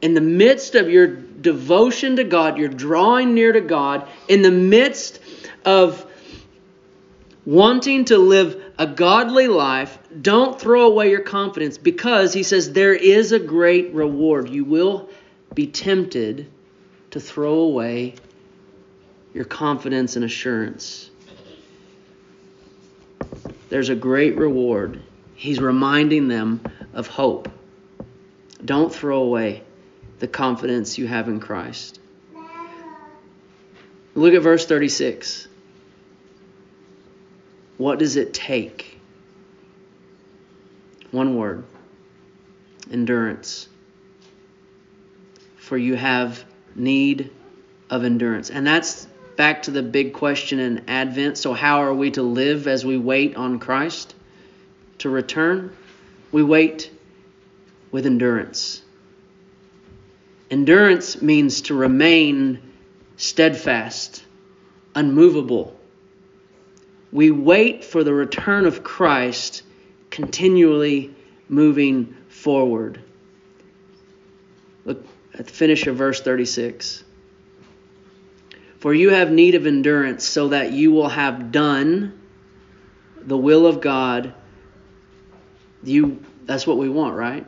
In 0.00 0.14
the 0.14 0.20
midst 0.20 0.74
of 0.74 0.90
your 0.90 1.06
devotion 1.06 2.16
to 2.16 2.24
God, 2.24 2.58
you're 2.58 2.68
drawing 2.68 3.34
near 3.34 3.52
to 3.52 3.60
God, 3.60 4.08
in 4.28 4.42
the 4.42 4.50
midst 4.50 5.20
of 5.64 6.06
wanting 7.44 8.06
to 8.06 8.18
live 8.18 8.62
a 8.78 8.86
godly 8.86 9.48
life, 9.48 9.98
don't 10.20 10.60
throw 10.60 10.86
away 10.86 11.10
your 11.10 11.20
confidence 11.20 11.78
because 11.78 12.32
he 12.32 12.42
says 12.42 12.72
there 12.72 12.94
is 12.94 13.32
a 13.32 13.38
great 13.38 13.92
reward. 13.94 14.48
You 14.48 14.64
will 14.64 15.08
be 15.54 15.66
tempted 15.66 16.46
to 17.10 17.20
throw 17.20 17.54
away 17.54 18.14
your 19.34 19.44
confidence 19.44 20.16
and 20.16 20.24
assurance. 20.24 21.10
There's 23.68 23.88
a 23.88 23.94
great 23.94 24.36
reward. 24.36 25.02
He's 25.34 25.60
reminding 25.60 26.28
them 26.28 26.60
of 26.92 27.06
hope. 27.06 27.50
Don't 28.64 28.94
throw 28.94 29.22
away 29.22 29.62
the 30.18 30.28
confidence 30.28 30.98
you 30.98 31.06
have 31.06 31.28
in 31.28 31.40
Christ. 31.40 31.98
Look 34.14 34.34
at 34.34 34.42
verse 34.42 34.66
36. 34.66 35.48
What 37.78 37.98
does 37.98 38.16
it 38.16 38.34
take? 38.34 39.00
One 41.10 41.36
word 41.36 41.64
endurance. 42.90 43.68
For 45.72 45.78
you 45.78 45.94
have 45.94 46.44
need 46.74 47.30
of 47.88 48.04
endurance. 48.04 48.50
And 48.50 48.66
that's 48.66 49.06
back 49.38 49.62
to 49.62 49.70
the 49.70 49.82
big 49.82 50.12
question 50.12 50.58
in 50.58 50.84
Advent. 50.86 51.38
So, 51.38 51.54
how 51.54 51.78
are 51.82 51.94
we 51.94 52.10
to 52.10 52.22
live 52.22 52.68
as 52.68 52.84
we 52.84 52.98
wait 52.98 53.36
on 53.36 53.58
Christ 53.58 54.14
to 54.98 55.08
return? 55.08 55.74
We 56.30 56.42
wait 56.42 56.90
with 57.90 58.04
endurance. 58.04 58.82
Endurance 60.50 61.22
means 61.22 61.62
to 61.62 61.74
remain 61.74 62.58
steadfast, 63.16 64.22
unmovable. 64.94 65.74
We 67.10 67.30
wait 67.30 67.82
for 67.82 68.04
the 68.04 68.12
return 68.12 68.66
of 68.66 68.84
Christ, 68.84 69.62
continually 70.10 71.14
moving 71.48 72.14
forward. 72.28 73.02
At 75.38 75.46
the 75.46 75.52
finish 75.52 75.86
of 75.86 75.96
verse 75.96 76.20
36. 76.20 77.04
For 78.78 78.92
you 78.92 79.10
have 79.10 79.30
need 79.30 79.54
of 79.54 79.66
endurance, 79.66 80.24
so 80.24 80.48
that 80.48 80.72
you 80.72 80.90
will 80.90 81.08
have 81.08 81.52
done 81.52 82.20
the 83.16 83.36
will 83.36 83.66
of 83.66 83.80
God. 83.80 84.34
You 85.84 86.22
that's 86.44 86.66
what 86.66 86.76
we 86.76 86.88
want, 86.88 87.14
right? 87.14 87.46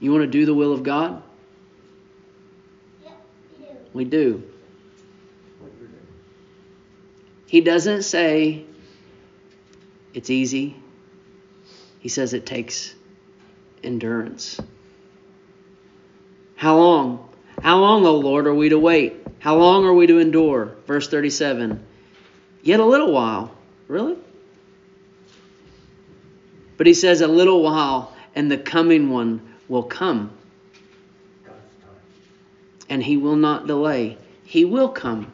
You 0.00 0.12
want 0.12 0.22
to 0.24 0.30
do 0.30 0.44
the 0.44 0.54
will 0.54 0.72
of 0.72 0.82
God? 0.82 1.22
Yep, 3.02 3.12
We 3.94 4.04
do. 4.04 4.42
He 7.46 7.62
doesn't 7.62 8.02
say 8.02 8.64
it's 10.12 10.28
easy. 10.28 10.76
He 12.00 12.10
says 12.10 12.34
it 12.34 12.44
takes 12.44 12.94
endurance. 13.82 14.60
How 16.64 16.78
long? 16.78 17.28
How 17.62 17.78
long, 17.78 18.06
O 18.06 18.16
Lord, 18.16 18.46
are 18.46 18.54
we 18.54 18.70
to 18.70 18.78
wait? 18.78 19.22
How 19.38 19.58
long 19.58 19.84
are 19.84 19.92
we 19.92 20.06
to 20.06 20.18
endure? 20.18 20.74
Verse 20.86 21.06
37. 21.06 21.84
Yet 22.62 22.80
a 22.80 22.84
little 22.86 23.12
while. 23.12 23.54
Really? 23.86 24.16
But 26.78 26.86
he 26.86 26.94
says, 26.94 27.20
a 27.20 27.28
little 27.28 27.62
while, 27.62 28.16
and 28.34 28.50
the 28.50 28.56
coming 28.56 29.10
one 29.10 29.42
will 29.68 29.82
come. 29.82 30.30
And 32.88 33.02
he 33.02 33.18
will 33.18 33.36
not 33.36 33.66
delay. 33.66 34.16
He 34.46 34.64
will 34.64 34.88
come. 34.88 35.30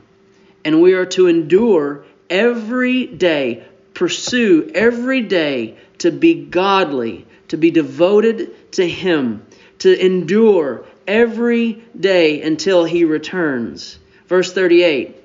And 0.64 0.82
we 0.82 0.94
are 0.94 1.06
to 1.06 1.28
endure 1.28 2.04
every 2.28 3.06
day, 3.06 3.62
pursue 3.94 4.72
every 4.74 5.20
day 5.20 5.78
to 5.98 6.10
be 6.10 6.46
godly, 6.46 7.24
to 7.46 7.56
be 7.56 7.70
devoted 7.70 8.72
to 8.72 8.88
him, 8.88 9.46
to 9.78 10.04
endure 10.04 10.84
every 11.10 11.82
day 11.98 12.40
until 12.40 12.84
he 12.84 13.04
returns. 13.04 13.98
Verse 14.28 14.52
38. 14.52 15.16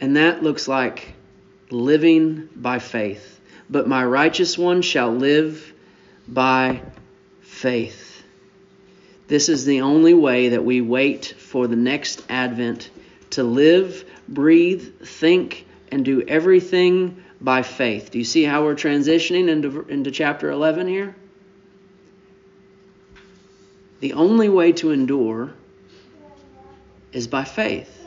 And 0.00 0.16
that 0.16 0.44
looks 0.44 0.68
like 0.68 1.14
living 1.70 2.48
by 2.54 2.78
faith. 2.78 3.40
But 3.68 3.88
my 3.88 4.04
righteous 4.04 4.56
one 4.56 4.80
shall 4.80 5.10
live 5.10 5.72
by 6.28 6.82
faith. 7.40 8.22
This 9.26 9.48
is 9.48 9.64
the 9.64 9.80
only 9.80 10.14
way 10.14 10.50
that 10.50 10.64
we 10.64 10.80
wait 10.80 11.34
for 11.36 11.66
the 11.66 11.76
next 11.76 12.22
advent 12.28 12.90
to 13.30 13.42
live, 13.42 14.04
breathe, 14.28 15.00
think, 15.00 15.66
and 15.90 16.04
do 16.04 16.22
everything 16.22 17.24
by 17.40 17.62
faith. 17.62 18.12
Do 18.12 18.18
you 18.18 18.24
see 18.24 18.44
how 18.44 18.62
we're 18.62 18.76
transitioning 18.76 19.48
into, 19.48 19.84
into 19.88 20.12
chapter 20.12 20.50
11 20.50 20.86
here? 20.86 21.16
The 24.04 24.12
only 24.12 24.50
way 24.50 24.72
to 24.72 24.90
endure 24.90 25.54
is 27.14 27.26
by 27.26 27.44
faith. 27.44 28.06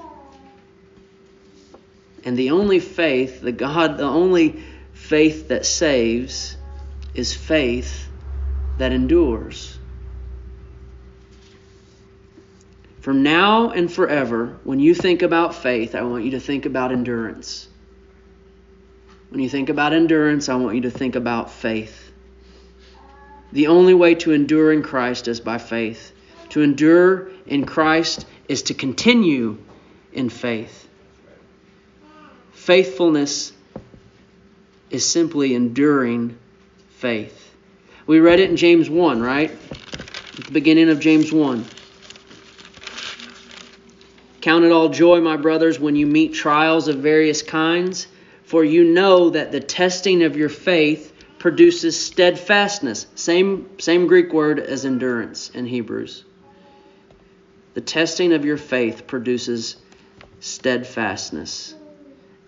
And 2.24 2.38
the 2.38 2.52
only 2.52 2.80
faith, 2.80 3.42
the 3.42 3.52
God, 3.52 3.98
the 3.98 4.04
only 4.04 4.64
faith 4.94 5.48
that 5.48 5.66
saves 5.66 6.56
is 7.16 7.34
faith 7.34 8.08
that 8.78 8.92
endures. 8.92 9.76
From 13.02 13.24
now 13.24 13.72
and 13.72 13.92
forever, 13.92 14.56
when 14.66 14.80
you 14.80 14.94
think 14.94 15.24
about 15.24 15.56
faith, 15.56 15.96
I 15.96 16.04
want 16.04 16.26
you 16.26 16.32
to 16.32 16.40
think 16.40 16.68
about 16.68 16.92
endurance. 16.92 17.68
When 19.30 19.42
you 19.42 19.50
think 19.50 19.70
about 19.70 19.94
endurance, 19.94 20.48
I 20.48 20.58
want 20.58 20.76
you 20.76 20.82
to 20.84 20.92
think 20.92 21.16
about 21.16 21.50
faith. 21.50 22.07
The 23.52 23.68
only 23.68 23.94
way 23.94 24.16
to 24.16 24.34
endure 24.34 24.74
in 24.74 24.84
Christ 24.84 25.28
is 25.28 25.40
by 25.40 25.58
faith. 25.58 26.12
To 26.50 26.62
endure 26.62 27.30
in 27.46 27.66
Christ 27.66 28.26
is 28.48 28.64
to 28.64 28.74
continue 28.74 29.58
in 30.14 30.30
faith. 30.30 30.88
Faithfulness 32.54 33.54
is 34.90 35.08
simply 35.08 35.54
enduring 35.54 36.38
faith. 36.90 37.56
We 38.06 38.20
read 38.20 38.40
it 38.40 38.50
in 38.50 38.58
James 38.58 38.90
1, 38.90 39.22
right? 39.22 39.52
At 39.52 40.46
the 40.46 40.52
beginning 40.52 40.90
of 40.90 41.00
James 41.00 41.32
1. 41.32 41.66
Count 44.42 44.64
it 44.64 44.72
all 44.72 44.90
joy, 44.90 45.20
my 45.20 45.36
brothers, 45.36 45.80
when 45.80 45.96
you 45.96 46.08
meet 46.08 46.34
trials 46.34 46.88
of 46.88 46.98
various 46.98 47.42
kinds, 47.42 48.08
for 48.44 48.64
you 48.64 48.86
know 48.86 49.30
that 49.32 49.52
the 49.52 49.60
testing 49.60 50.24
of 50.24 50.38
your 50.38 50.48
faith 50.48 51.14
produces 51.48 51.98
steadfastness. 51.98 53.08
Same, 53.16 53.80
same 53.80 54.08
Greek 54.08 54.34
word 54.34 54.60
as 54.60 54.84
endurance 54.84 55.50
in 55.52 55.66
Hebrews. 55.66 56.26
The 57.74 57.80
testing 57.80 58.34
of 58.34 58.44
your 58.44 58.58
faith 58.58 59.08
produces 59.08 59.78
steadfastness. 60.42 61.74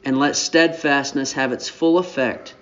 And 0.04 0.20
let 0.20 0.36
steadfastness 0.36 1.32
have 1.32 1.54
its 1.54 1.70
full 1.70 1.98
effect, 1.98 2.56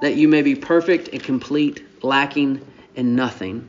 that 0.00 0.16
you 0.16 0.28
may 0.28 0.40
be 0.40 0.54
perfect 0.54 1.10
and 1.12 1.22
complete, 1.22 1.84
lacking 2.02 2.66
in 2.94 3.14
nothing. 3.16 3.68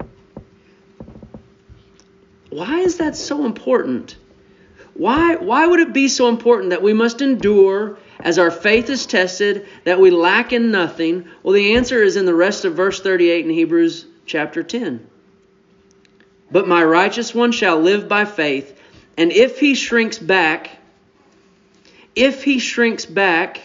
Why 2.50 2.80
is 2.80 3.00
that 3.00 3.18
so 3.18 3.46
important? 3.46 4.16
Why, 4.94 5.36
why 5.36 5.68
would 5.68 5.82
it 5.82 5.92
be 5.92 6.08
so 6.08 6.30
important 6.30 6.70
that 6.70 6.82
we 6.82 6.94
must 6.94 7.22
endure 7.22 7.98
as 8.28 8.38
our 8.38 8.52
faith 8.52 8.90
is 8.90 9.06
tested, 9.06 9.66
that 9.86 10.02
we 10.02 10.12
lack 10.12 10.52
in 10.52 10.70
nothing? 10.70 11.30
Well, 11.44 11.54
the 11.54 11.76
answer 11.76 12.04
is 12.04 12.18
in 12.18 12.26
the 12.26 12.36
rest 12.36 12.66
of 12.66 12.76
verse 12.76 13.00
38 13.00 13.46
in 13.46 13.52
Hebrews 13.52 14.06
chapter 14.26 14.64
10. 14.64 15.08
But 16.52 16.68
my 16.68 16.84
righteous 16.84 17.34
one 17.34 17.54
shall 17.54 17.80
live 17.80 18.10
by 18.10 18.26
faith, 18.26 18.78
and 19.16 19.32
if 19.32 19.62
he 19.62 19.76
shrinks 19.76 20.20
back, 20.20 20.72
if 22.18 22.44
he 22.44 22.60
shrinks 22.60 23.06
back, 23.06 23.62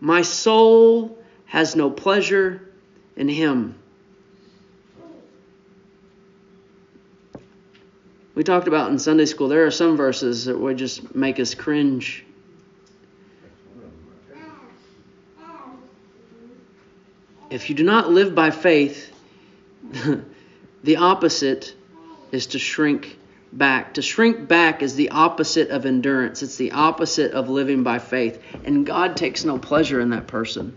my 0.00 0.22
soul 0.22 1.16
has 1.44 1.76
no 1.76 1.88
pleasure 1.88 2.68
in 3.14 3.28
him. 3.28 3.76
We 8.34 8.42
talked 8.42 8.66
about 8.66 8.90
in 8.90 8.98
Sunday 8.98 9.26
school, 9.26 9.46
there 9.46 9.66
are 9.66 9.70
some 9.70 9.96
verses 9.96 10.46
that 10.46 10.58
would 10.58 10.78
just 10.78 11.14
make 11.14 11.38
us 11.38 11.54
cringe 11.54 12.24
if 17.50 17.68
you 17.68 17.74
do 17.74 17.82
not 17.82 18.08
live 18.10 18.34
by 18.34 18.50
faith, 18.50 19.12
the 20.84 20.96
opposite 20.96 21.74
is 22.30 22.46
to 22.48 22.58
shrink 22.58 23.18
back. 23.52 23.94
To 23.94 24.02
shrink 24.02 24.46
back 24.46 24.82
is 24.82 24.94
the 24.94 25.10
opposite 25.10 25.70
of 25.70 25.84
endurance, 25.84 26.42
it's 26.42 26.56
the 26.56 26.72
opposite 26.72 27.32
of 27.32 27.48
living 27.48 27.82
by 27.82 27.98
faith. 27.98 28.40
And 28.64 28.86
God 28.86 29.16
takes 29.16 29.44
no 29.44 29.58
pleasure 29.58 30.00
in 30.00 30.10
that 30.10 30.28
person. 30.28 30.76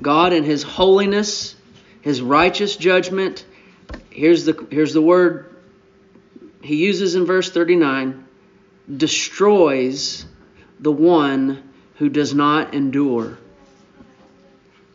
God, 0.00 0.32
in 0.32 0.44
His 0.44 0.62
holiness, 0.62 1.54
His 2.02 2.20
righteous 2.20 2.76
judgment, 2.76 3.46
here's 4.10 4.44
the, 4.44 4.66
here's 4.70 4.92
the 4.92 5.00
word 5.00 5.54
He 6.60 6.76
uses 6.76 7.14
in 7.14 7.24
verse 7.24 7.50
39 7.50 8.26
destroys 8.94 10.26
the 10.82 10.92
one 10.92 11.62
who 11.96 12.08
does 12.08 12.34
not 12.34 12.74
endure, 12.74 13.38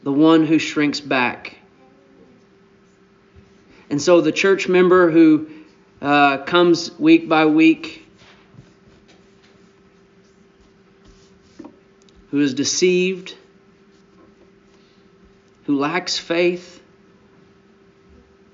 the 0.04 0.12
one 0.12 0.46
who 0.46 0.60
shrinks 0.60 1.00
back. 1.00 1.56
And 3.90 4.02
so 4.02 4.20
the 4.20 4.34
church 4.34 4.68
member 4.68 5.10
who 5.10 5.50
uh, 6.02 6.40
comes 6.40 6.92
week 7.00 7.30
by 7.30 7.46
week, 7.46 8.06
who 12.32 12.42
is 12.42 12.54
deceived, 12.54 13.36
who 15.66 15.80
lacks 15.80 16.18
faith, 16.18 16.84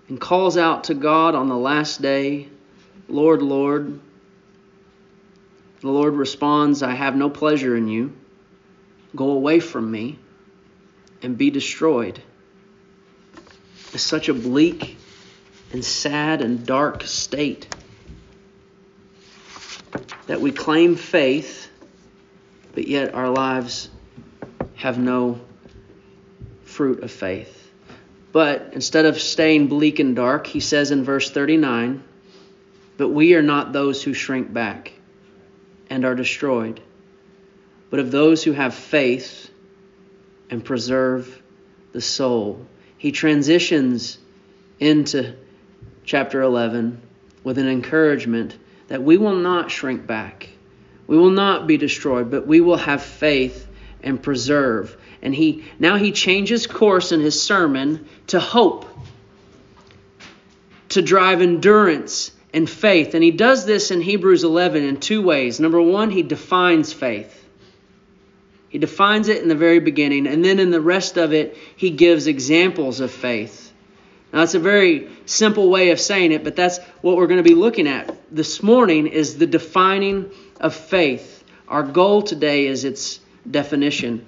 and 0.07 0.21
calls 0.21 0.55
out 0.55 0.83
to 0.85 0.93
God 0.93 1.33
on 1.33 1.49
the 1.49 1.57
last 1.57 1.99
day, 1.99 2.47
Lord, 3.09 3.41
Lord. 3.41 3.99
The 5.83 5.91
Lord 5.91 6.13
responds, 6.13 6.81
I 6.81 6.93
have 6.93 7.17
no 7.17 7.29
pleasure 7.29 7.75
in 7.75 7.89
you. 7.89 8.13
Go 9.17 9.31
away 9.31 9.59
from 9.59 9.91
me 9.91 10.17
and 11.21 11.37
be 11.37 11.51
destroyed. 11.51 12.21
It's 13.91 14.01
such 14.01 14.29
a 14.29 14.33
bleak 14.33 14.95
and 15.73 15.83
sad 15.83 16.41
and 16.41 16.65
dark 16.65 17.03
state 17.03 17.67
that 20.27 20.39
we 20.39 20.53
claim 20.53 20.95
faith, 20.95 21.69
but 22.73 22.87
yet 22.87 23.13
our 23.13 23.29
lives 23.29 23.89
have 24.75 24.97
no 24.97 25.41
fruit 26.63 27.03
of 27.03 27.11
faith. 27.11 27.69
But 28.31 28.69
instead 28.71 29.03
of 29.03 29.19
staying 29.19 29.67
bleak 29.67 29.99
and 29.99 30.15
dark, 30.15 30.47
he 30.47 30.61
says 30.61 30.91
in 30.91 31.03
verse 31.03 31.29
39 31.29 32.01
But 32.95 33.09
we 33.09 33.35
are 33.35 33.43
not 33.43 33.73
those 33.73 34.01
who 34.01 34.13
shrink 34.13 34.53
back 34.53 34.92
and 35.89 36.05
are 36.05 36.15
destroyed, 36.15 36.81
but 37.89 37.99
of 37.99 38.11
those 38.11 38.43
who 38.43 38.51
have 38.51 38.73
faith 38.73 39.49
and 40.49 40.63
preserve 40.63 41.41
the 41.91 42.01
soul. 42.01 42.65
He 42.97 43.11
transitions 43.11 44.17
into 44.79 45.35
chapter 46.05 46.41
11 46.41 47.01
with 47.43 47.57
an 47.57 47.67
encouragement 47.67 48.57
that 48.87 49.03
we 49.03 49.17
will 49.17 49.35
not 49.35 49.71
shrink 49.71 50.05
back. 50.05 50.49
We 51.07 51.17
will 51.17 51.31
not 51.31 51.67
be 51.67 51.77
destroyed, 51.77 52.31
but 52.31 52.47
we 52.47 52.61
will 52.61 52.77
have 52.77 53.01
faith 53.01 53.67
and 54.01 54.21
preserve. 54.21 54.95
And 55.21 55.33
he 55.33 55.65
now 55.79 55.95
he 55.95 56.11
changes 56.11 56.67
course 56.67 57.11
in 57.11 57.21
his 57.21 57.41
sermon 57.41 58.07
to 58.27 58.39
hope, 58.39 58.85
to 60.89 61.01
drive 61.01 61.41
endurance 61.41 62.31
and 62.53 62.69
faith. 62.69 63.15
And 63.15 63.23
he 63.23 63.31
does 63.31 63.65
this 63.65 63.91
in 63.91 64.01
Hebrews 64.01 64.43
11 64.43 64.83
in 64.83 64.99
two 64.99 65.21
ways. 65.21 65.59
Number 65.59 65.81
one, 65.81 66.11
he 66.11 66.21
defines 66.21 66.93
faith. 66.93 67.39
He 68.69 68.79
defines 68.79 69.27
it 69.27 69.41
in 69.41 69.49
the 69.49 69.55
very 69.55 69.79
beginning, 69.79 70.25
and 70.25 70.43
then 70.43 70.57
in 70.57 70.71
the 70.71 70.81
rest 70.81 71.17
of 71.17 71.31
it, 71.31 71.55
he 71.75 71.91
gives 71.91 72.25
examples 72.25 73.01
of 73.01 73.11
faith. 73.11 73.71
Now, 74.31 74.39
that's 74.39 74.55
a 74.55 74.59
very 74.59 75.09
simple 75.27 75.69
way 75.69 75.91
of 75.91 75.99
saying 75.99 76.31
it, 76.31 76.43
but 76.43 76.55
that's 76.55 76.79
what 77.01 77.17
we're 77.17 77.27
going 77.27 77.43
to 77.43 77.47
be 77.47 77.53
looking 77.53 77.87
at 77.87 78.17
this 78.31 78.63
morning 78.63 79.05
is 79.05 79.37
the 79.37 79.45
defining 79.45 80.31
of 80.59 80.73
faith. 80.73 81.43
Our 81.67 81.83
goal 81.83 82.23
today 82.23 82.65
is 82.65 82.83
its 82.83 83.19
definition. 83.49 84.25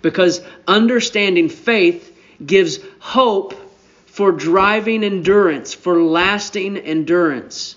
Because 0.00 0.40
understanding 0.66 1.50
faith 1.50 2.16
gives 2.44 2.78
hope 2.98 3.54
for 4.12 4.30
driving 4.30 5.04
endurance, 5.04 5.72
for 5.72 6.02
lasting 6.02 6.76
endurance. 6.76 7.76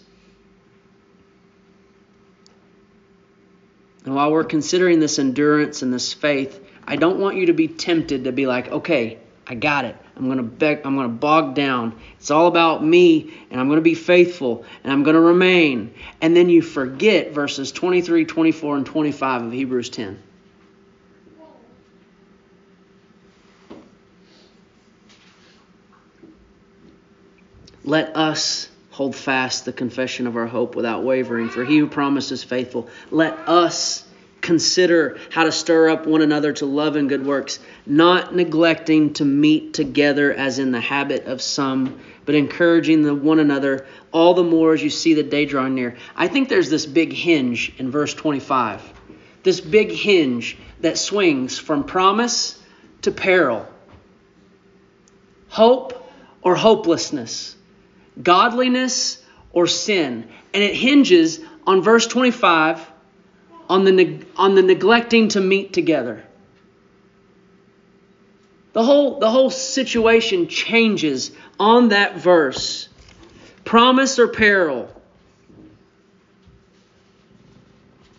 And 4.04 4.14
while 4.14 4.34
we're 4.34 4.44
considering 4.44 5.00
this 5.00 5.18
endurance 5.18 5.82
and 5.82 5.94
this 5.94 6.12
faith, 6.12 6.60
I 6.86 6.98
don't 6.98 7.22
want 7.22 7.38
you 7.38 7.46
to 7.46 7.54
be 7.54 7.70
tempted 7.70 8.26
to 8.26 8.34
be 8.34 8.48
like, 8.48 8.68
okay, 8.68 9.18
I 9.48 9.56
got 9.56 9.86
it. 9.86 9.96
I'm 10.18 10.28
to 10.36 10.44
beg, 10.44 10.82
I'm 10.84 10.98
to 10.98 11.08
bog 11.08 11.56
down. 11.56 11.98
It's 12.20 12.30
all 12.30 12.48
about 12.48 12.84
me 12.84 13.34
and 13.50 13.62
I'm 13.62 13.70
to 13.78 13.82
be 13.82 13.96
faithful 13.96 14.66
and 14.84 14.92
I'm 14.92 15.06
to 15.06 15.22
remain. 15.22 15.94
And 16.20 16.36
then 16.36 16.50
you 16.50 16.62
forget 16.62 17.32
verses 17.32 17.72
23, 17.72 18.26
24 18.26 18.76
and 18.76 18.86
25 18.86 19.44
of 19.44 19.52
Hebrews 19.54 19.90
10. 19.90 20.22
Let 27.86 28.18
us 28.18 28.68
hold 28.90 29.16
fast 29.16 29.66
the 29.66 29.72
confession 29.72 30.26
of 30.26 30.36
our 30.36 30.48
hope 30.48 30.76
without 30.76 31.04
wavering, 31.04 31.50
for 31.50 31.64
he 31.64 31.78
who 31.78 31.88
promised 31.88 32.32
is 32.32 32.44
faithful. 32.44 32.90
Let 33.12 33.34
us 33.48 34.04
consider 34.42 35.20
how 35.30 35.44
to 35.44 35.52
stir 35.52 35.90
up 35.90 36.08
one 36.08 36.22
another 36.22 36.54
to 36.54 36.66
love 36.66 36.96
and 36.96 37.08
good 37.08 37.26
works, 37.26 37.60
not 37.86 38.36
neglecting 38.36 39.14
to 39.14 39.26
meet 39.26 39.74
together 39.74 40.34
as 40.34 40.58
in 40.58 40.72
the 40.72 40.80
habit 40.80 41.26
of 41.26 41.44
some, 41.44 42.00
but 42.26 42.34
encouraging 42.34 43.04
the 43.04 43.14
one 43.14 43.40
another 43.40 43.86
all 44.12 44.34
the 44.34 44.44
more 44.44 44.74
as 44.74 44.82
you 44.82 44.90
see 44.90 45.14
the 45.14 45.24
day 45.24 45.46
drawing 45.46 45.76
near. 45.76 45.96
I 46.16 46.28
think 46.28 46.50
there's 46.50 46.72
this 46.72 46.88
big 46.88 47.14
hinge 47.14 47.74
in 47.78 47.92
verse 47.92 48.14
25. 48.14 48.82
This 49.44 49.62
big 49.62 49.92
hinge 49.92 50.58
that 50.82 50.98
swings 50.98 51.60
from 51.60 51.84
promise 51.84 52.60
to 53.04 53.12
peril. 53.12 53.68
Hope 55.50 56.12
or 56.42 56.56
hopelessness. 56.56 57.55
Godliness 58.22 59.22
or 59.52 59.68
sin. 59.68 60.28
And 60.54 60.64
it 60.64 60.76
hinges 60.76 61.40
on 61.66 61.82
verse 61.82 62.08
25 62.08 62.92
on 63.70 63.86
the, 63.86 64.26
on 64.36 64.56
the 64.56 64.62
neglecting 64.62 65.30
to 65.30 65.42
meet 65.42 65.74
together. 65.74 66.24
The 68.74 68.84
whole, 68.84 69.20
the 69.20 69.32
whole 69.32 69.50
situation 69.50 70.48
changes 70.48 71.32
on 71.60 71.90
that 71.90 72.18
verse. 72.18 72.90
Promise 73.64 74.20
or 74.20 74.28
peril. 74.28 74.94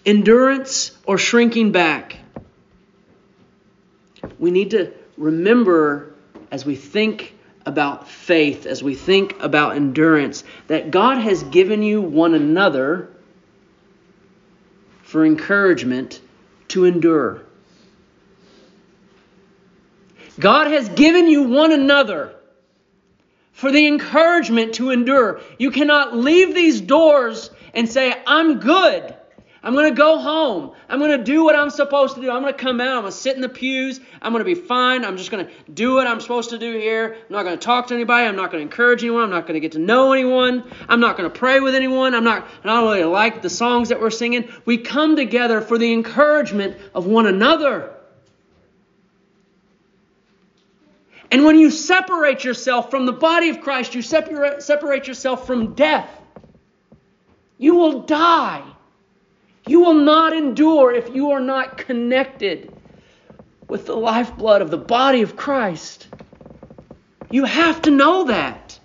Endurance 0.05 0.97
or 1.05 1.19
shrinking 1.19 1.73
back. 1.73 2.17
We 4.39 4.51
need 4.51 4.71
to 4.71 4.93
remember 5.17 6.15
as 6.51 6.65
we 6.65 6.75
think 6.75 7.36
about 7.67 8.09
faith, 8.09 8.65
as 8.65 8.83
we 8.83 8.95
think 8.95 9.43
about 9.43 9.77
endurance, 9.77 10.45
that 10.69 10.91
God 10.91 11.19
has 11.19 11.43
given 11.43 11.83
you 11.83 12.01
one 12.01 12.35
another 12.35 13.11
for 15.03 15.27
encouragement 15.27 16.21
to 16.69 16.85
endure. 16.85 17.43
God 20.39 20.69
has 20.69 20.89
given 20.91 21.29
you 21.29 21.45
one 21.45 21.73
another 21.73 22.35
for 23.53 23.73
the 23.73 23.87
encouragement 23.87 24.75
to 24.75 24.91
endure. 24.91 25.41
You 25.59 25.71
cannot 25.71 26.17
leave 26.17 26.55
these 26.55 26.81
doors 26.81 27.51
and 27.75 27.89
say, 27.89 28.15
I'm 28.27 28.61
good. 28.61 29.15
I'm 29.67 29.75
going 29.75 29.93
to 29.93 29.99
go 29.99 30.19
home. 30.19 30.71
I'm 30.89 31.01
going 31.01 31.19
to 31.19 31.25
do 31.25 31.43
what 31.43 31.57
I'm 31.57 31.71
supposed 31.71 32.15
to 32.15 32.21
do. 32.21 32.31
I'm 32.31 32.41
going 32.41 32.55
to 32.55 32.59
come 32.59 32.81
out. 32.81 32.99
I'm 32.99 33.03
going 33.03 33.13
to 33.13 33.19
sit 33.19 33.35
in 33.35 33.43
the 33.43 33.49
pews. 33.49 33.99
I'm 34.23 34.33
going 34.33 34.45
to 34.45 34.45
be 34.45 34.55
fine. 34.55 35.05
I'm 35.05 35.17
just 35.17 35.33
going 35.33 35.45
to 35.45 35.53
do 35.73 35.95
what 35.95 36.07
I'm 36.07 36.21
supposed 36.21 36.51
to 36.51 36.59
do 36.59 36.79
here. 36.79 37.15
I'm 37.15 37.33
not 37.33 37.43
going 37.43 37.59
to 37.59 37.65
talk 37.65 37.89
to 37.89 37.95
anybody. 37.95 38.29
I'm 38.29 38.37
not 38.37 38.53
going 38.53 38.61
to 38.61 38.71
encourage 38.71 39.03
anyone. 39.03 39.25
I'm 39.25 39.31
not 39.31 39.43
going 39.43 39.55
to 39.55 39.61
get 39.61 39.73
to 39.73 39.81
know 39.81 40.13
anyone. 40.13 40.63
I'm 40.89 41.01
not 41.01 41.17
going 41.17 41.29
to 41.29 41.37
pray 41.37 41.59
with 41.59 41.75
anyone. 41.75 42.15
I'm 42.15 42.23
not, 42.23 42.47
I 42.63 42.67
don't 42.69 42.85
really 42.85 43.03
like 43.03 43.43
the 43.43 43.51
songs 43.51 43.89
that 43.89 44.01
we're 44.01 44.11
singing. 44.11 44.49
We 44.67 44.79
come 44.79 45.17
together 45.17 45.61
for 45.61 45.79
the 45.79 45.93
encouragement 45.93 46.77
of 46.95 47.07
one 47.07 47.27
another. 47.27 47.93
And 51.33 51.45
when 51.45 51.59
you 51.59 51.73
separate 51.73 52.45
yourself 52.45 52.89
from 52.89 53.05
the 53.05 53.13
body 53.13 53.49
of 53.49 53.63
Christ, 53.63 53.97
you 53.97 54.03
separate, 54.03 54.63
separate 54.63 55.09
yourself 55.09 55.45
from 55.45 55.75
death. 55.75 56.09
You 57.59 57.75
will 57.75 58.03
die. 58.03 58.63
You 59.67 59.81
will 59.81 59.95
not 59.95 60.33
endure 60.33 60.93
if 60.93 61.15
you 61.15 61.33
are 61.33 61.41
not 61.41 61.77
connected 61.77 62.73
with 63.69 63.87
the 63.87 63.97
lifeblood 63.97 64.63
of 64.63 64.71
the 64.71 64.79
body 64.79 65.23
of 65.23 65.37
Christ. 65.37 66.07
You 67.31 67.45
have 67.45 67.83
to 67.83 67.91
know 67.91 68.25
that. 68.25 68.79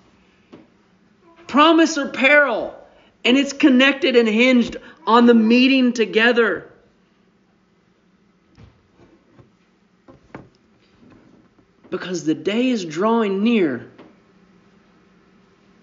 Promise 1.48 1.98
or 1.98 2.10
peril, 2.10 2.76
and 3.24 3.38
it's 3.38 3.54
connected 3.54 4.16
and 4.16 4.28
hinged 4.28 4.78
on 5.06 5.28
the 5.28 5.34
meeting 5.34 5.94
together. 5.94 6.72
Because 11.90 12.24
the 12.24 12.34
day 12.34 12.70
is 12.70 12.86
drawing 12.86 13.44
near. 13.44 13.92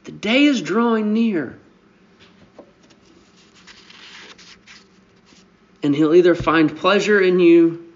The 0.04 0.12
day 0.12 0.44
is 0.44 0.62
drawing 0.62 1.12
near. 1.12 1.61
And 5.88 5.96
he'll 5.96 6.14
either 6.14 6.35
find 6.35 6.77
pleasure 6.77 7.18
in 7.18 7.40
you 7.40 7.90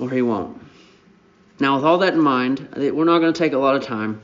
or 0.00 0.10
he 0.10 0.22
won't. 0.22 0.60
Now, 1.60 1.76
with 1.76 1.84
all 1.84 1.98
that 1.98 2.14
in 2.14 2.20
mind, 2.20 2.68
we're 2.76 3.04
not 3.04 3.20
going 3.20 3.32
to 3.32 3.38
take 3.38 3.52
a 3.52 3.58
lot 3.58 3.76
of 3.76 3.84
time 3.84 4.22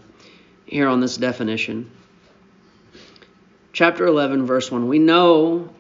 here 0.65 0.89
on 0.89 0.99
this 0.99 1.17
definition. 1.17 1.93
Chapter 3.73 4.05
11, 4.05 4.47
verse 4.47 4.69
1 4.69 4.89
We 4.89 4.99
know 4.99 5.73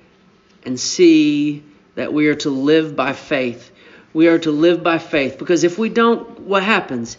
and 0.64 0.78
see 0.78 1.64
that 1.96 2.12
we 2.12 2.28
are 2.28 2.36
to 2.36 2.50
live 2.50 2.94
by 2.94 3.12
faith. 3.12 3.72
We 4.12 4.28
are 4.28 4.38
to 4.38 4.52
live 4.52 4.84
by 4.84 4.98
faith 4.98 5.40
because 5.40 5.64
if 5.64 5.76
we 5.76 5.88
don't, 5.88 6.38
what 6.38 6.62
happens? 6.62 7.16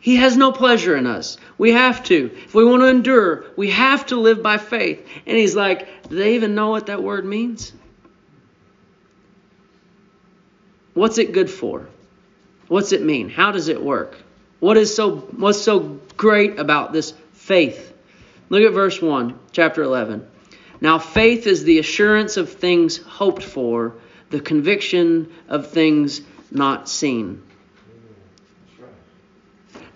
He 0.00 0.16
has 0.16 0.36
no 0.36 0.52
pleasure 0.52 0.96
in 0.96 1.06
us. 1.06 1.38
We 1.56 1.72
have 1.72 2.04
to. 2.04 2.30
If 2.44 2.54
we 2.54 2.64
want 2.64 2.82
to 2.82 2.88
endure, 2.88 3.44
we 3.56 3.70
have 3.70 4.06
to 4.06 4.16
live 4.16 4.42
by 4.42 4.58
faith. 4.58 5.06
And 5.26 5.36
he's 5.36 5.56
like, 5.56 6.08
do 6.08 6.16
they 6.16 6.36
even 6.36 6.54
know 6.54 6.70
what 6.70 6.86
that 6.86 7.02
word 7.02 7.24
means? 7.24 7.72
What's 10.94 11.18
it 11.18 11.32
good 11.32 11.50
for? 11.50 11.88
What's 12.68 12.92
it 12.92 13.02
mean? 13.02 13.28
How 13.28 13.52
does 13.52 13.68
it 13.68 13.82
work? 13.82 14.16
What 14.60 14.76
is 14.76 14.94
so 14.94 15.16
what's 15.16 15.60
so 15.60 16.00
great 16.16 16.58
about 16.58 16.92
this 16.92 17.14
faith? 17.32 17.92
Look 18.48 18.62
at 18.62 18.72
verse 18.72 19.00
1, 19.00 19.38
chapter 19.52 19.82
11. 19.82 20.26
Now 20.80 20.98
faith 20.98 21.46
is 21.46 21.64
the 21.64 21.78
assurance 21.78 22.36
of 22.36 22.52
things 22.52 22.96
hoped 22.96 23.42
for, 23.42 23.94
the 24.30 24.40
conviction 24.40 25.32
of 25.48 25.70
things 25.70 26.20
not 26.50 26.88
seen. 26.88 27.42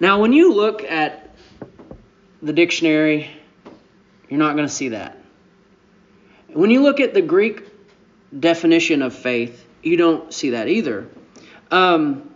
Now 0.02 0.20
when 0.20 0.32
you 0.32 0.52
look 0.52 0.82
at 0.82 1.30
the 2.42 2.52
dictionary, 2.52 3.30
you're 4.28 4.40
not 4.40 4.56
going 4.56 4.66
to 4.66 4.74
see 4.74 4.88
that. 4.88 5.16
When 6.48 6.70
you 6.70 6.82
look 6.82 6.98
at 6.98 7.14
the 7.14 7.22
Greek 7.22 7.62
definition 8.36 9.00
of 9.00 9.14
faith, 9.14 9.64
you 9.80 9.96
don't 9.96 10.34
see 10.34 10.50
that 10.50 10.66
either. 10.66 11.06
Um, 11.70 12.34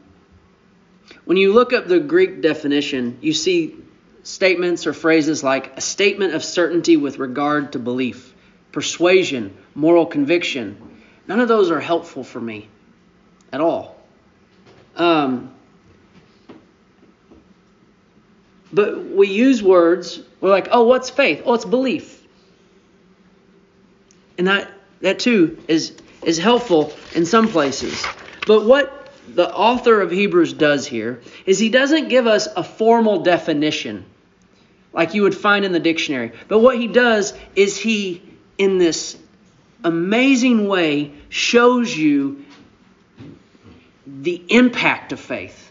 when 1.25 1.39
you 1.39 1.53
look 1.53 1.73
up 1.73 1.89
the 1.89 1.99
Greek 1.99 2.41
definition, 2.41 3.19
you 3.21 3.33
see 3.33 3.75
statements 4.23 4.87
or 4.87 4.93
phrases 4.93 5.43
like 5.43 5.77
a 5.77 5.81
statement 5.81 6.35
of 6.35 6.45
certainty 6.45 6.97
with 6.97 7.19
regard 7.19 7.73
to 7.73 7.81
belief, 7.81 8.33
persuasion, 8.71 9.57
moral 9.75 10.07
conviction. 10.07 11.03
None 11.27 11.41
of 11.41 11.49
those 11.49 11.73
are 11.73 11.81
helpful 11.81 12.23
for 12.23 12.41
me 12.41 12.69
at 13.53 13.61
all. 13.61 13.97
Um, 14.95 15.53
but 18.77 19.07
we 19.07 19.29
use 19.29 19.63
words, 19.63 20.21
we're 20.39 20.51
like, 20.51 20.69
oh, 20.71 20.85
what's 20.85 21.09
faith? 21.09 21.41
Oh, 21.47 21.55
it's 21.55 21.65
belief. 21.65 22.23
And 24.37 24.49
that, 24.49 24.71
that 25.01 25.19
too 25.19 25.57
is, 25.67 25.97
is 26.23 26.37
helpful 26.37 26.93
in 27.15 27.25
some 27.25 27.49
places. 27.49 28.05
But 28.47 28.67
what 28.67 29.11
the 29.35 29.51
author 29.51 30.03
of 30.03 30.11
Hebrews 30.11 30.53
does 30.53 30.87
here 30.87 31.23
is 31.47 31.59
he 31.59 31.71
doesn't 31.71 32.11
give 32.11 32.27
us 32.27 32.49
a 32.55 32.63
formal 32.63 33.23
definition 33.23 34.05
like 34.93 35.15
you 35.15 35.23
would 35.23 35.35
find 35.35 35.65
in 35.65 35.73
the 35.73 35.81
dictionary. 35.81 36.33
But 36.47 36.59
what 36.59 36.77
he 36.77 36.87
does 36.87 37.33
is 37.55 37.79
he, 37.79 38.23
in 38.59 38.77
this 38.77 39.17
amazing 39.85 40.69
way, 40.69 41.15
shows 41.31 41.97
you 41.97 42.45
the 44.07 44.45
impact 44.51 45.13
of 45.13 45.21
faith. 45.21 45.66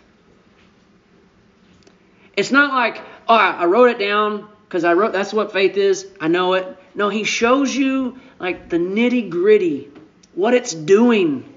It's 2.36 2.52
not 2.52 2.74
like, 2.74 3.02
oh, 3.28 3.36
I 3.36 3.66
wrote 3.66 3.90
it 3.90 4.00
down 4.00 4.48
because 4.68 4.84
I 4.84 4.94
wrote 4.94 5.14
that's 5.14 5.34
what 5.34 5.54
faith 5.54 5.78
is. 5.78 6.08
I 6.20 6.28
know 6.28 6.54
it. 6.54 6.78
No, 6.94 7.10
he 7.10 7.24
shows 7.24 7.76
you 7.76 8.20
like 8.40 8.70
the 8.70 8.78
nitty 8.78 9.30
gritty, 9.30 9.90
what 10.34 10.54
it's 10.54 10.74
doing. 10.74 11.52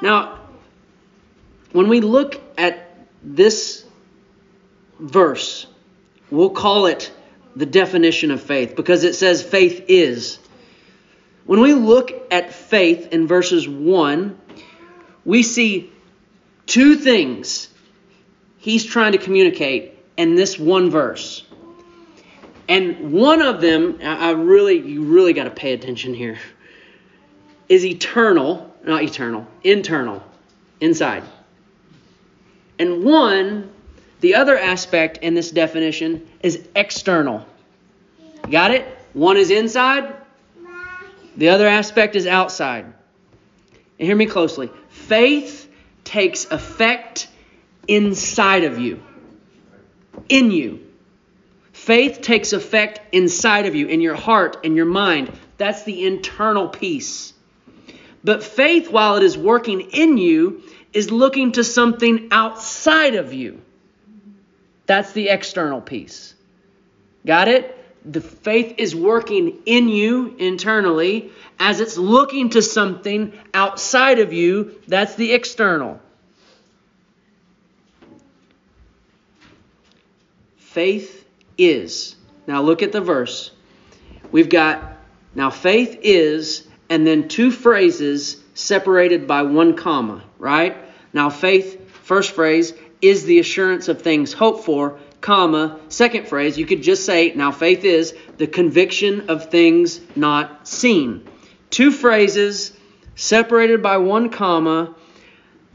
Now, 0.00 0.38
when 1.72 1.88
we 1.88 2.00
look 2.00 2.40
at 2.58 2.96
this 3.22 3.84
verse, 4.98 5.66
we'll 6.30 6.50
call 6.50 6.86
it 6.86 7.10
the 7.54 7.66
definition 7.66 8.30
of 8.30 8.42
faith 8.42 8.76
because 8.76 9.04
it 9.04 9.14
says 9.14 9.42
faith 9.42 9.84
is. 9.88 10.38
When 11.44 11.60
we 11.60 11.74
look 11.74 12.12
at 12.30 12.52
faith 12.52 13.08
in 13.12 13.26
verses 13.26 13.68
1, 13.68 14.38
we 15.24 15.42
see 15.42 15.92
two 16.66 16.96
things 16.96 17.68
he's 18.62 18.84
trying 18.84 19.10
to 19.10 19.18
communicate 19.18 19.98
in 20.16 20.36
this 20.36 20.56
one 20.56 20.88
verse. 20.88 21.44
And 22.68 23.12
one 23.12 23.42
of 23.42 23.60
them, 23.60 23.98
I 24.00 24.30
really, 24.30 24.78
you 24.78 25.02
really 25.02 25.32
got 25.32 25.44
to 25.44 25.50
pay 25.50 25.72
attention 25.72 26.14
here, 26.14 26.38
is 27.68 27.84
eternal, 27.84 28.72
not 28.84 29.02
eternal, 29.02 29.48
internal, 29.64 30.22
inside. 30.80 31.24
And 32.78 33.02
one, 33.02 33.68
the 34.20 34.36
other 34.36 34.56
aspect 34.56 35.18
in 35.18 35.34
this 35.34 35.50
definition 35.50 36.28
is 36.40 36.66
external. 36.76 37.44
Got 38.48 38.70
it? 38.70 38.86
One 39.12 39.36
is 39.36 39.50
inside, 39.50 40.14
the 41.36 41.48
other 41.48 41.66
aspect 41.66 42.14
is 42.14 42.28
outside. 42.28 42.84
And 42.84 44.06
hear 44.06 44.16
me 44.16 44.26
closely. 44.26 44.70
Faith 44.88 45.68
takes 46.04 46.44
effect 46.44 47.26
inside 47.88 48.64
of 48.64 48.78
you, 48.78 49.02
in 50.28 50.50
you. 50.50 50.86
Faith 51.72 52.20
takes 52.20 52.52
effect 52.52 53.00
inside 53.12 53.66
of 53.66 53.74
you, 53.74 53.86
in 53.86 54.00
your 54.00 54.14
heart 54.14 54.58
and 54.64 54.76
your 54.76 54.86
mind. 54.86 55.32
That's 55.56 55.82
the 55.82 56.06
internal 56.06 56.68
piece. 56.68 57.32
But 58.22 58.44
faith, 58.44 58.90
while 58.90 59.16
it 59.16 59.22
is 59.22 59.36
working 59.36 59.80
in 59.80 60.16
you, 60.16 60.62
is 60.92 61.10
looking 61.10 61.52
to 61.52 61.64
something 61.64 62.28
outside 62.30 63.14
of 63.14 63.32
you. 63.32 63.62
That's 64.86 65.12
the 65.12 65.28
external 65.28 65.80
piece. 65.80 66.34
Got 67.24 67.48
it? 67.48 67.78
The 68.04 68.20
faith 68.20 68.74
is 68.78 68.94
working 68.94 69.62
in 69.64 69.88
you 69.88 70.34
internally 70.38 71.30
as 71.58 71.80
it's 71.80 71.96
looking 71.96 72.50
to 72.50 72.62
something 72.62 73.32
outside 73.54 74.18
of 74.18 74.32
you. 74.32 74.80
That's 74.88 75.14
the 75.14 75.32
external. 75.32 76.00
Faith 80.72 81.26
is. 81.58 82.16
Now 82.46 82.62
look 82.62 82.82
at 82.82 82.92
the 82.92 83.00
verse. 83.00 83.50
We've 84.30 84.48
got 84.48 84.96
now 85.34 85.50
faith 85.50 85.98
is, 86.02 86.66
and 86.88 87.06
then 87.06 87.28
two 87.28 87.50
phrases 87.50 88.42
separated 88.54 89.26
by 89.26 89.42
one 89.42 89.76
comma, 89.76 90.24
right? 90.38 90.76
Now, 91.12 91.30
faith, 91.30 91.90
first 92.04 92.32
phrase, 92.32 92.72
is 93.00 93.24
the 93.24 93.38
assurance 93.38 93.88
of 93.88 94.02
things 94.02 94.32
hoped 94.32 94.64
for, 94.64 94.98
comma, 95.20 95.78
second 95.88 96.26
phrase, 96.28 96.58
you 96.58 96.66
could 96.66 96.82
just 96.82 97.04
say, 97.04 97.32
now 97.34 97.50
faith 97.50 97.84
is 97.84 98.14
the 98.38 98.46
conviction 98.46 99.28
of 99.28 99.50
things 99.50 100.00
not 100.16 100.66
seen. 100.66 101.28
Two 101.70 101.90
phrases 101.90 102.76
separated 103.14 103.82
by 103.82 103.98
one 103.98 104.30
comma, 104.30 104.94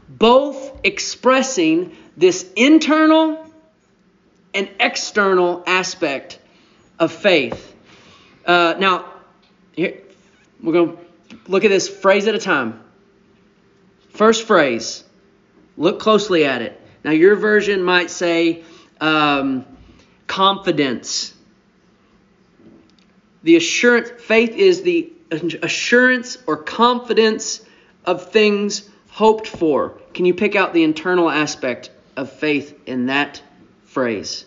both 0.08 0.80
expressing 0.84 1.96
this 2.16 2.50
internal 2.56 3.47
and 4.54 4.68
external 4.80 5.62
aspect 5.66 6.38
of 6.98 7.12
faith. 7.12 7.74
Uh, 8.44 8.74
now, 8.78 9.12
here, 9.72 9.98
we're 10.62 10.72
going 10.72 10.96
to 10.96 11.38
look 11.46 11.64
at 11.64 11.68
this 11.68 11.88
phrase 11.88 12.26
at 12.26 12.34
a 12.34 12.38
time. 12.38 12.82
First 14.10 14.46
phrase 14.46 15.04
Look 15.78 16.00
closely 16.00 16.44
at 16.44 16.60
it. 16.60 16.78
Now, 17.04 17.12
your 17.12 17.36
version 17.36 17.84
might 17.84 18.10
say 18.10 18.64
um, 19.00 19.64
confidence. 20.26 21.32
The 23.44 23.54
assurance, 23.54 24.10
faith 24.20 24.50
is 24.50 24.82
the 24.82 25.12
assurance 25.30 26.36
or 26.48 26.56
confidence 26.56 27.64
of 28.04 28.30
things 28.30 28.90
hoped 29.10 29.46
for. 29.46 30.00
Can 30.14 30.24
you 30.24 30.34
pick 30.34 30.56
out 30.56 30.74
the 30.74 30.82
internal 30.82 31.30
aspect 31.30 31.90
of 32.16 32.32
faith 32.32 32.76
in 32.86 33.06
that 33.06 33.40
phrase? 33.88 34.44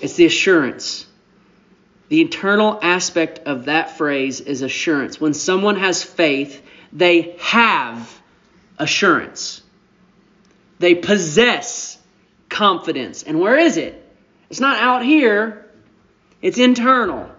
It's 0.00 0.14
the 0.14 0.26
assurance. 0.26 1.06
The 2.08 2.20
internal 2.20 2.78
aspect 2.82 3.40
of 3.46 3.66
that 3.66 3.96
phrase 3.96 4.40
is 4.40 4.62
assurance. 4.62 5.20
When 5.20 5.34
someone 5.34 5.76
has 5.76 6.02
faith, 6.02 6.62
they 6.92 7.36
have 7.40 8.20
assurance. 8.78 9.62
They 10.78 10.94
possess 10.94 11.98
confidence. 12.48 13.22
And 13.22 13.40
where 13.40 13.58
is 13.58 13.76
it? 13.76 14.00
It's 14.50 14.60
not 14.60 14.80
out 14.80 15.04
here, 15.04 15.66
it's 16.42 16.58
internal. 16.58 17.30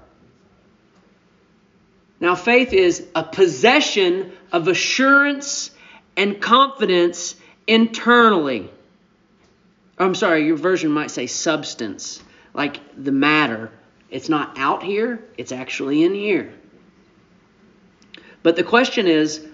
Now, 2.20 2.36
faith 2.36 2.74
is 2.74 3.06
a 3.14 3.24
possession 3.24 4.32
of 4.52 4.68
assurance 4.68 5.70
and 6.18 6.42
confidence 6.42 7.36
internally. 7.68 8.70
I'm 9.98 10.16
sorry, 10.16 10.46
your 10.46 10.58
version 10.58 10.92
might 10.92 11.12
say 11.12 11.28
substance, 11.28 12.22
like 12.54 12.80
the 13.02 13.12
matter. 13.12 13.72
It's 14.10 14.30
not 14.30 14.58
out 14.58 14.84
here, 14.84 15.24
it's 15.38 15.52
actually 15.52 16.04
in 16.04 16.14
here. 16.14 16.54
But 18.44 18.56
the 18.56 18.64
question 18.64 19.08
is 19.08 19.46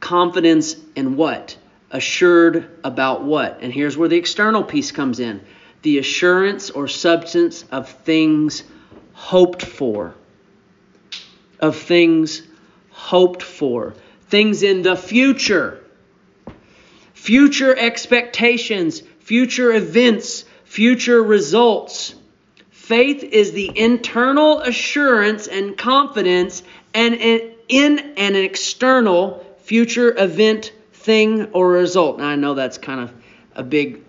confidence 0.00 0.76
in 0.94 1.16
what? 1.16 1.56
Assured 1.90 2.70
about 2.84 3.22
what? 3.24 3.58
And 3.60 3.72
here's 3.72 3.96
where 3.96 4.08
the 4.08 4.16
external 4.16 4.62
piece 4.62 4.92
comes 4.92 5.20
in 5.20 5.42
the 5.82 5.98
assurance 5.98 6.70
or 6.70 6.88
substance 6.88 7.64
of 7.70 7.88
things 7.88 8.62
hoped 9.12 9.62
for. 9.62 10.14
Of 11.60 11.76
things 11.76 12.42
hoped 12.90 13.42
for. 13.42 13.94
Things 14.28 14.62
in 14.62 14.82
the 14.82 14.96
future. 14.96 15.82
Future 17.14 17.76
expectations, 17.76 19.02
future 19.28 19.74
events, 19.74 20.46
future 20.64 21.22
results. 21.22 22.14
Faith 22.70 23.22
is 23.22 23.52
the 23.52 23.78
internal 23.78 24.60
assurance 24.60 25.46
and 25.46 25.76
confidence 25.76 26.62
and 26.94 27.14
in 27.68 27.98
an 28.16 28.36
external 28.36 29.44
future 29.58 30.14
event, 30.16 30.72
thing, 30.94 31.44
or 31.52 31.72
result. 31.72 32.16
Now 32.20 32.28
I 32.28 32.36
know 32.36 32.54
that's 32.54 32.78
kind 32.78 33.00
of 33.00 33.12
a 33.54 33.62
big 33.62 34.02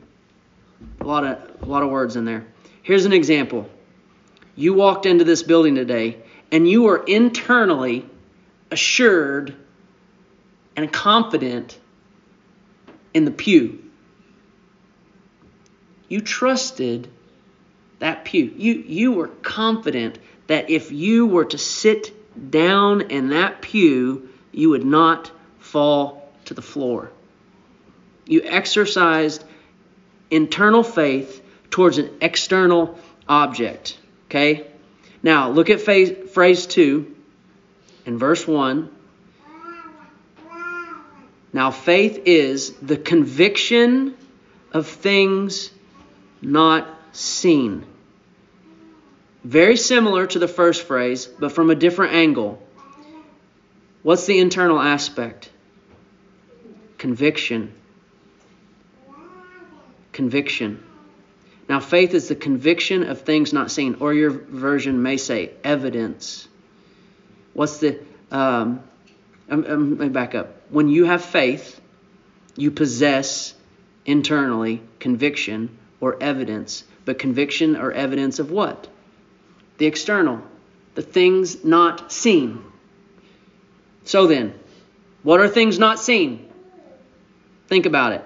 a 1.02 1.04
lot 1.04 1.26
of 1.26 1.64
a 1.64 1.66
lot 1.66 1.84
of 1.84 1.90
words 1.90 2.16
in 2.16 2.24
there. 2.24 2.48
Here's 2.82 3.04
an 3.04 3.12
example. 3.12 3.70
You 4.56 4.74
walked 4.74 5.06
into 5.06 5.26
this 5.26 5.44
building 5.44 5.76
today 5.76 6.16
and 6.50 6.66
you 6.66 6.88
are 6.88 7.04
internally 7.04 8.06
assured 8.72 9.54
and 10.78 10.90
confident 10.90 11.78
in 13.14 13.26
the 13.26 13.32
pew. 13.32 13.89
You 16.10 16.22
trusted 16.22 17.08
that 18.00 18.26
pew. 18.26 18.52
You, 18.58 18.74
you 18.74 19.12
were 19.14 19.28
confident 19.28 20.18
that 20.48 20.70
if 20.70 20.92
you 20.92 21.28
were 21.28 21.46
to 21.46 21.58
sit 21.58 22.12
down 22.52 23.02
in 23.12 23.30
that 23.30 23.62
pew, 23.62 24.30
you 24.52 24.72
would 24.72 24.86
not 24.86 25.32
fall 25.60 26.34
to 26.46 26.54
the 26.54 26.62
floor. 26.62 27.12
You 28.26 28.42
exercised 28.44 29.44
internal 30.32 30.84
faith 30.84 31.44
towards 31.70 32.00
an 32.00 32.10
external 32.22 32.98
object. 33.28 33.98
Okay? 34.26 34.66
Now, 35.22 35.50
look 35.50 35.70
at 35.70 35.82
phrase, 35.82 36.32
phrase 36.32 36.66
2 36.66 37.16
in 38.06 38.18
verse 38.18 38.48
1. 38.48 38.90
Now, 41.52 41.72
faith 41.72 42.24
is 42.26 42.74
the 42.74 42.98
conviction 42.98 44.16
of 44.72 44.88
things 44.88 45.72
not 46.42 46.88
seen. 47.12 47.86
Very 49.44 49.78
similar 49.78 50.28
to 50.28 50.40
the 50.40 50.48
first 50.48 50.84
phrase, 50.84 51.26
but 51.26 51.52
from 51.52 51.70
a 51.70 51.76
different 51.76 52.14
angle. 52.14 52.62
What's 54.04 54.26
the 54.26 54.40
internal 54.40 54.80
aspect? 54.80 55.50
Conviction. 56.98 57.74
Conviction. 60.12 60.84
Now, 61.68 61.80
faith 61.80 62.14
is 62.14 62.28
the 62.28 62.36
conviction 62.36 63.04
of 63.04 63.22
things 63.22 63.54
not 63.54 63.72
seen, 63.72 63.98
or 64.00 64.14
your 64.14 64.32
version 64.32 65.04
may 65.04 65.18
say 65.18 65.52
evidence. 65.64 66.48
What's 67.54 67.78
the. 67.78 68.00
Um, 68.32 68.84
um, 69.50 69.66
um, 69.68 69.90
let 69.98 70.00
me 70.00 70.10
back 70.10 70.36
up. 70.36 70.62
When 70.70 70.90
you 70.90 71.06
have 71.06 71.24
faith, 71.24 71.80
you 72.56 72.72
possess 72.72 73.54
internally 74.06 74.82
conviction 75.00 75.78
or 76.02 76.22
evidence. 76.22 76.84
But 77.06 77.20
conviction 77.20 77.76
or 77.76 77.92
evidence 77.92 78.40
of 78.40 78.52
what? 78.52 78.88
The 79.78 79.86
external, 79.86 80.42
the 80.96 81.02
things 81.02 81.64
not 81.64 82.12
seen. 82.12 82.64
So 84.04 84.28
then, 84.28 84.54
what 85.24 85.40
are 85.40 85.48
things 85.48 85.80
not 85.80 86.00
seen? 86.00 86.50
Think 87.68 87.86
about 87.86 88.14
it. 88.14 88.26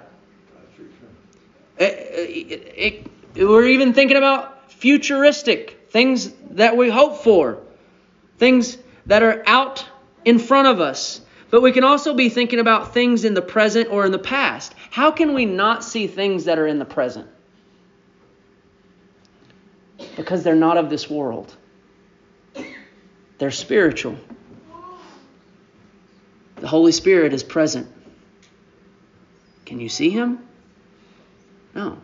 It, 1.78 1.84
it, 1.84 3.08
it, 3.36 3.48
we're 3.48 3.68
even 3.68 3.94
thinking 3.94 4.18
about 4.18 4.72
futuristic 4.72 5.88
things 5.90 6.32
that 6.52 6.78
we 6.78 6.90
hope 6.90 7.24
for, 7.24 7.60
things 8.38 8.78
that 9.06 9.24
are 9.24 9.44
out 9.46 9.86
in 10.24 10.40
front 10.40 10.68
of 10.68 10.80
us. 10.80 11.22
But 11.50 11.62
we 11.62 11.72
can 11.72 11.84
also 11.84 12.16
be 12.16 12.30
thinking 12.30 12.60
about 12.60 12.94
things 12.94 13.26
in 13.26 13.34
the 13.34 13.42
present 13.42 13.90
or 13.92 14.06
in 14.06 14.12
the 14.12 14.20
past. 14.20 14.74
How 14.90 15.12
can 15.12 15.34
we 15.34 15.46
not 15.46 15.84
see 15.84 16.08
things 16.08 16.46
that 16.46 16.58
are 16.58 16.66
in 16.66 16.80
the 16.80 16.86
present? 16.86 17.28
Because 20.15 20.43
they're 20.43 20.56
not 20.56 20.78
of 20.78 20.89
this 20.89 21.10
world, 21.10 21.56
they're 23.38 23.52
spiritual. 23.52 24.17
The 26.58 26.67
Holy 26.67 26.91
Spirit 26.91 27.34
is 27.34 27.43
present. 27.43 27.91
Can 29.65 29.80
you 29.80 29.89
see 29.89 30.10
him? 30.10 30.39
No. 31.73 31.97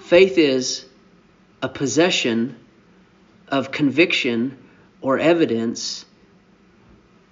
Faith 0.00 0.36
is 0.36 0.84
a 1.62 1.68
possession 1.68 2.56
of 3.48 3.70
conviction 3.70 4.58
or 5.00 5.18
evidence 5.18 6.04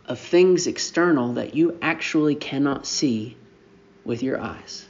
of 0.06 0.18
things 0.18 0.66
external 0.66 1.34
that 1.34 1.54
you 1.54 1.78
actually 1.82 2.34
cannot 2.34 2.86
see 2.86 3.36
with 4.04 4.22
your 4.22 4.40
eyes. 4.40 4.86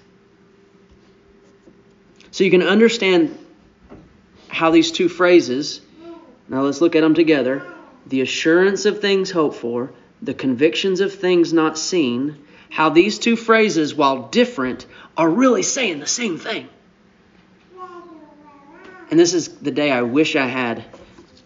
So 2.41 2.45
you 2.45 2.51
can 2.51 2.63
understand 2.63 3.37
how 4.49 4.71
these 4.71 4.93
two 4.93 5.11
phrases, 5.11 5.83
now 6.49 6.63
let's 6.63 6.81
look 6.81 6.97
at 6.97 7.03
them 7.03 7.13
together 7.13 7.63
the 8.07 8.23
assurance 8.23 8.87
of 8.87 9.03
things 9.03 9.31
hoped 9.31 9.57
for, 9.57 9.93
the 10.23 10.33
convictions 10.33 11.01
of 11.01 11.13
things 11.15 11.53
not 11.53 11.77
seen, 11.77 12.43
how 12.71 12.89
these 12.89 13.19
two 13.19 13.37
phrases, 13.37 13.95
while 13.95 14.29
different, 14.29 14.87
are 15.19 15.29
really 15.29 15.63
saying 15.63 16.01
the 16.01 16.07
same 16.07 16.39
thing. 16.39 16.67
And 19.11 19.21
this 19.21 19.35
is 19.35 19.59
the 19.59 19.71
day 19.71 19.93
I 19.93 20.01
wish 20.01 20.35
I 20.35 20.47
had 20.47 20.83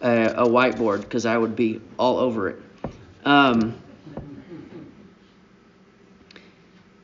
a, 0.01 0.27
a 0.27 0.47
whiteboard 0.47 1.01
because 1.01 1.25
I 1.25 1.37
would 1.37 1.57
be 1.57 1.81
all 1.99 2.19
over 2.19 2.47
it. 2.47 2.61
Um, 3.25 3.75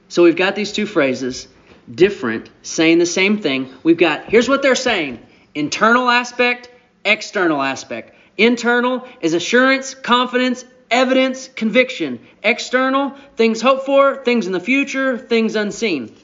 so 0.08 0.24
we've 0.24 0.38
got 0.38 0.56
these 0.56 0.72
two 0.72 0.86
phrases, 0.86 1.50
different, 1.94 2.50
saying 2.62 3.00
the 3.00 3.06
same 3.06 3.42
thing. 3.42 3.74
We've 3.84 3.98
got, 3.98 4.26
here's 4.26 4.50
what 4.50 4.62
they're 4.62 4.76
saying 4.76 5.26
internal 5.54 6.10
aspect, 6.10 6.70
external 7.04 7.62
aspect. 7.62 8.16
Internal 8.38 9.08
is 9.20 9.34
assurance, 9.34 9.94
confidence, 9.94 10.64
evidence, 10.90 11.48
conviction. 11.50 12.20
External, 12.44 13.16
things 13.36 13.62
hoped 13.62 13.86
for, 13.86 14.24
things 14.24 14.48
in 14.48 14.54
the 14.54 14.60
future, 14.60 15.18
things 15.18 15.56
unseen. 15.56 16.16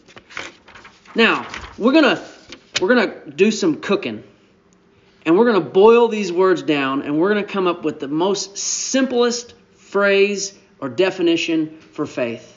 Now, 1.16 1.48
we're 1.78 1.94
going 1.94 2.16
to 2.16 2.24
we're 2.82 2.94
going 2.94 3.10
to 3.10 3.32
do 3.32 3.52
some 3.52 3.82
cooking. 3.82 4.24
And 5.26 5.38
we're 5.38 5.52
going 5.52 5.62
to 5.62 5.70
boil 5.70 6.08
these 6.08 6.32
words 6.32 6.62
down 6.62 7.02
and 7.02 7.20
we're 7.20 7.34
going 7.34 7.44
to 7.44 7.52
come 7.52 7.68
up 7.68 7.84
with 7.84 8.00
the 8.00 8.08
most 8.08 8.58
simplest 8.58 9.56
phrase 9.76 10.58
or 10.80 10.90
definition 10.90 11.80
for 11.80 12.06
faith. 12.06 12.57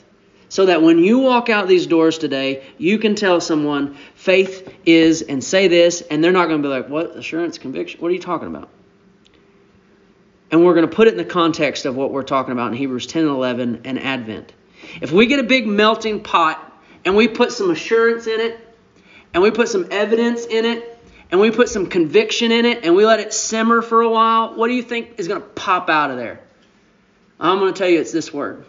So 0.51 0.65
that 0.65 0.81
when 0.81 0.99
you 0.99 1.19
walk 1.19 1.47
out 1.47 1.69
these 1.69 1.87
doors 1.87 2.17
today, 2.17 2.65
you 2.77 2.99
can 2.99 3.15
tell 3.15 3.39
someone 3.39 3.95
faith 4.15 4.69
is 4.85 5.21
and 5.21 5.41
say 5.41 5.69
this, 5.69 6.01
and 6.01 6.21
they're 6.21 6.33
not 6.33 6.49
going 6.49 6.61
to 6.61 6.67
be 6.67 6.69
like, 6.69 6.89
What? 6.89 7.15
Assurance, 7.15 7.57
conviction? 7.57 8.01
What 8.01 8.11
are 8.11 8.13
you 8.13 8.19
talking 8.19 8.49
about? 8.49 8.67
And 10.51 10.65
we're 10.65 10.73
going 10.73 10.89
to 10.89 10.93
put 10.93 11.07
it 11.07 11.11
in 11.11 11.17
the 11.17 11.23
context 11.23 11.85
of 11.85 11.95
what 11.95 12.11
we're 12.11 12.23
talking 12.23 12.51
about 12.51 12.73
in 12.73 12.77
Hebrews 12.77 13.07
10 13.07 13.21
and 13.21 13.31
11 13.31 13.81
and 13.85 13.97
Advent. 13.97 14.51
If 15.01 15.13
we 15.13 15.25
get 15.25 15.39
a 15.39 15.43
big 15.43 15.67
melting 15.67 16.21
pot 16.21 16.61
and 17.05 17.15
we 17.15 17.29
put 17.29 17.53
some 17.53 17.71
assurance 17.71 18.27
in 18.27 18.41
it, 18.41 18.59
and 19.33 19.41
we 19.41 19.51
put 19.51 19.69
some 19.69 19.87
evidence 19.89 20.45
in 20.45 20.65
it, 20.65 20.99
and 21.31 21.39
we 21.39 21.51
put 21.51 21.69
some 21.69 21.87
conviction 21.87 22.51
in 22.51 22.65
it, 22.65 22.83
and 22.83 22.93
we 22.93 23.05
let 23.05 23.21
it 23.21 23.31
simmer 23.31 23.81
for 23.81 24.01
a 24.01 24.09
while, 24.09 24.53
what 24.55 24.67
do 24.67 24.73
you 24.73 24.83
think 24.83 25.13
is 25.17 25.29
going 25.29 25.39
to 25.39 25.47
pop 25.47 25.89
out 25.89 26.11
of 26.11 26.17
there? 26.17 26.41
I'm 27.39 27.59
going 27.59 27.73
to 27.73 27.77
tell 27.79 27.87
you 27.87 28.01
it's 28.01 28.11
this 28.11 28.33
word 28.33 28.65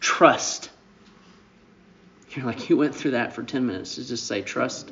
trust. 0.00 0.69
You're 2.30 2.46
like, 2.46 2.68
you 2.68 2.76
went 2.76 2.94
through 2.94 3.12
that 3.12 3.32
for 3.32 3.42
10 3.42 3.66
minutes 3.66 3.96
to 3.96 4.06
just 4.06 4.26
say 4.26 4.42
trust. 4.42 4.90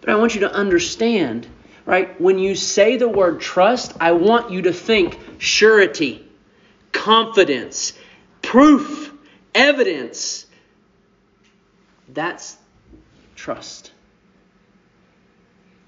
but 0.00 0.08
I 0.08 0.14
want 0.14 0.34
you 0.34 0.40
to 0.40 0.52
understand, 0.52 1.46
right? 1.84 2.20
When 2.20 2.38
you 2.38 2.54
say 2.54 2.96
the 2.96 3.08
word 3.08 3.40
trust, 3.40 3.94
I 4.00 4.12
want 4.12 4.52
you 4.52 4.62
to 4.62 4.72
think 4.72 5.18
surety, 5.38 6.24
confidence, 6.92 7.94
proof, 8.42 9.12
evidence. 9.54 10.46
That's 12.08 12.56
trust. 13.34 13.90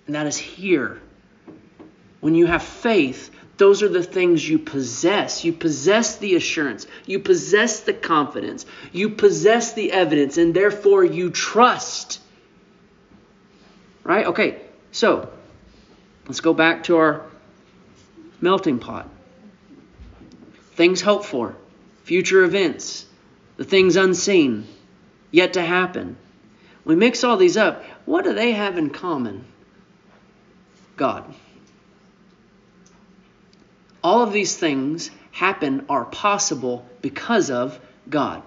And 0.07 0.17
that 0.17 0.27
is 0.27 0.37
here. 0.37 1.01
When 2.21 2.35
you 2.35 2.47
have 2.47 2.65
faith, 2.65 3.31
those 3.59 3.83
are 3.83 3.89
the 3.89 4.05
things 4.05 4.49
you 4.49 4.59
possess. 4.59 5.45
You 5.45 5.53
possess 5.53 6.17
the 6.17 6.37
assurance. 6.37 6.87
You 7.07 7.19
possess 7.19 7.81
the 7.81 7.93
confidence. 7.93 8.65
You 8.93 9.11
possess 9.11 9.75
the 9.75 9.93
evidence, 9.93 10.39
and 10.39 10.55
therefore 10.55 11.05
you 11.05 11.31
trust. 11.31 12.21
Right? 14.05 14.27
Okay, 14.27 14.61
so 14.93 15.29
let's 16.27 16.41
go 16.41 16.55
back 16.55 16.85
to 16.85 16.97
our 16.97 17.27
melting 18.41 18.79
pot. 18.79 19.11
Things 20.75 21.01
hoped 21.01 21.25
for, 21.25 21.57
future 22.05 22.45
events, 22.45 23.07
the 23.57 23.65
things 23.65 23.97
unseen, 23.97 24.69
yet 25.33 25.55
to 25.55 25.63
happen. 25.63 26.17
We 26.85 26.95
mix 26.95 27.25
all 27.25 27.37
these 27.37 27.57
up. 27.57 27.85
What 28.05 28.25
do 28.25 28.35
they 28.35 28.53
have 28.53 28.79
in 28.79 28.91
common? 28.91 29.45
God. 30.97 31.35
All 34.03 34.23
of 34.23 34.33
these 34.33 34.57
things 34.57 35.11
happen 35.33 35.87
are 35.89 36.05
possible 36.05 36.87
because 37.03 37.51
of 37.51 37.79
God. 38.09 38.43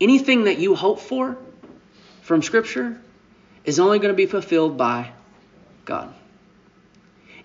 Anything 0.00 0.44
that 0.44 0.58
you 0.58 0.74
hope 0.74 1.00
for 1.00 1.36
from 2.22 2.42
Scripture 2.42 3.00
is 3.64 3.78
only 3.78 3.98
going 3.98 4.12
to 4.12 4.16
be 4.16 4.26
fulfilled 4.26 4.76
by 4.76 5.12
God. 5.84 6.12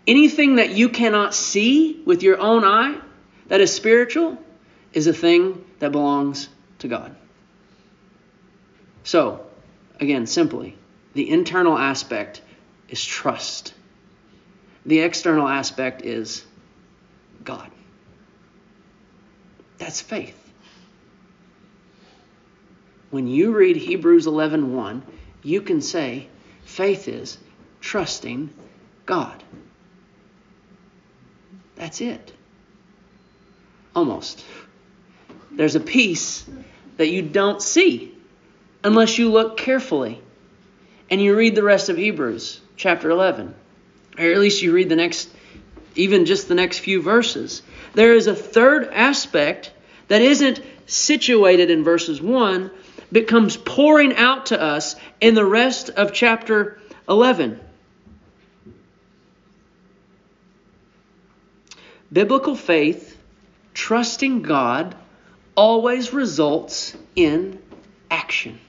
Anything 0.05 0.55
that 0.55 0.71
you 0.71 0.89
cannot 0.89 1.33
see 1.33 2.01
with 2.05 2.23
your 2.23 2.39
own 2.39 2.63
eye 2.63 2.97
that 3.47 3.61
is 3.61 3.73
spiritual 3.73 4.37
is 4.93 5.07
a 5.07 5.13
thing 5.13 5.63
that 5.79 5.91
belongs 5.91 6.49
to 6.79 6.87
God. 6.87 7.15
So, 9.03 9.45
again, 9.99 10.25
simply, 10.25 10.77
the 11.13 11.29
internal 11.29 11.77
aspect 11.77 12.41
is 12.89 13.03
trust. 13.03 13.73
The 14.87 14.99
external 14.99 15.47
aspect 15.47 16.03
is 16.03 16.45
God. 17.43 17.69
That's 19.77 19.99
faith. 19.99 20.35
When 23.11 23.27
you 23.27 23.53
read 23.53 23.75
Hebrews 23.75 24.25
11:1, 24.27 25.01
you 25.43 25.61
can 25.61 25.81
say 25.81 26.27
faith 26.63 27.07
is 27.09 27.37
trusting 27.81 28.49
God. 29.05 29.43
That's 31.75 32.01
it. 32.01 32.31
Almost. 33.93 34.43
There's 35.51 35.75
a 35.75 35.81
piece 35.81 36.45
that 36.95 37.09
you 37.09 37.21
don't 37.21 37.61
see 37.61 38.15
unless 38.83 39.17
you 39.17 39.31
look 39.31 39.57
carefully 39.57 40.21
and 41.09 41.21
you 41.21 41.35
read 41.35 41.55
the 41.55 41.63
rest 41.63 41.89
of 41.89 41.97
Hebrews 41.97 42.61
chapter 42.75 43.09
11. 43.09 43.53
Or 44.17 44.31
at 44.31 44.39
least 44.39 44.61
you 44.61 44.73
read 44.73 44.89
the 44.89 44.95
next, 44.95 45.29
even 45.95 46.25
just 46.25 46.47
the 46.47 46.55
next 46.55 46.79
few 46.79 47.01
verses. 47.01 47.61
There 47.93 48.13
is 48.13 48.27
a 48.27 48.35
third 48.35 48.89
aspect 48.91 49.71
that 50.07 50.21
isn't 50.21 50.61
situated 50.85 51.69
in 51.69 51.83
verses 51.83 52.21
1, 52.21 52.71
but 53.11 53.27
comes 53.27 53.57
pouring 53.57 54.15
out 54.15 54.47
to 54.47 54.61
us 54.61 54.95
in 55.21 55.35
the 55.35 55.45
rest 55.45 55.89
of 55.89 56.13
chapter 56.13 56.79
11. 57.07 57.59
Biblical 62.11 62.55
faith, 62.55 63.17
trusting 63.73 64.41
God, 64.41 64.95
always 65.55 66.13
results 66.13 66.95
in 67.15 67.59
action. 68.09 68.59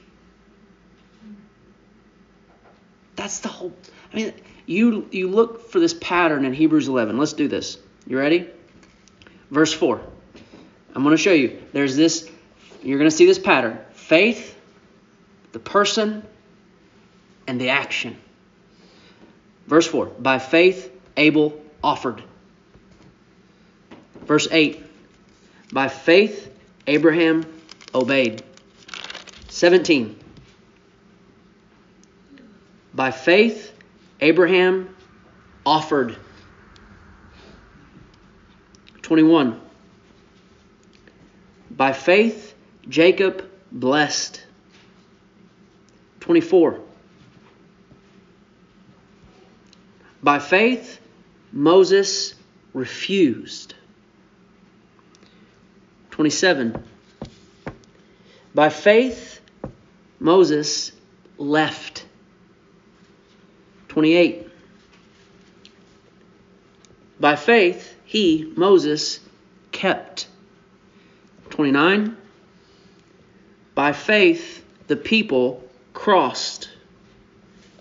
That's 3.19 3.41
the 3.41 3.49
whole. 3.49 3.73
I 4.13 4.17
mean, 4.17 4.33
you 4.65 5.09
you 5.11 5.29
look 5.29 5.73
for 5.73 5.81
this 5.81 5.93
pattern 5.93 6.45
in 6.45 6.55
Hebrews 6.55 6.87
11. 6.87 7.19
Let's 7.19 7.33
do 7.33 7.49
this. 7.49 7.77
You 8.07 8.17
ready? 8.17 8.49
Verse 9.51 9.73
4. 9.73 10.01
I'm 10.95 11.03
going 11.03 11.17
to 11.17 11.21
show 11.21 11.33
you. 11.33 11.61
There's 11.73 11.97
this. 11.97 12.31
You're 12.81 12.97
going 12.97 13.11
to 13.11 13.17
see 13.17 13.27
this 13.27 13.41
pattern: 13.41 13.81
faith, 13.93 14.57
the 15.51 15.59
person, 15.59 16.23
and 17.49 17.61
the 17.61 17.71
action. 17.71 18.17
Verse 19.67 19.89
4. 19.89 20.07
By 20.07 20.39
faith, 20.39 20.89
Abel 21.17 21.61
offered. 21.83 22.23
Verse 24.27 24.47
8 24.49 24.81
By 25.73 25.89
faith, 25.89 26.55
Abraham 26.87 27.45
obeyed. 27.93 28.45
17 29.49 30.21
By 32.99 33.13
faith, 33.13 33.73
Abraham 34.21 34.93
offered. 35.65 36.17
21 39.03 39.61
By 41.71 41.93
faith, 41.93 42.57
Jacob 42.89 43.49
blessed. 43.71 44.45
24 46.19 46.81
By 50.21 50.41
faith, 50.41 51.01
Moses 51.53 52.35
refused. 52.75 53.75
27. 56.11 56.85
By 58.57 58.71
faith, 58.71 59.41
Moses 60.19 60.91
left. 61.37 62.07
28. 63.89 64.49
By 67.21 67.37
faith, 67.37 67.97
he, 68.05 68.53
Moses, 68.57 69.21
kept. 69.73 70.29
29. 71.51 72.17
By 73.75 73.93
faith, 73.93 74.65
the 74.87 74.97
people 74.97 75.63
crossed. 75.95 76.71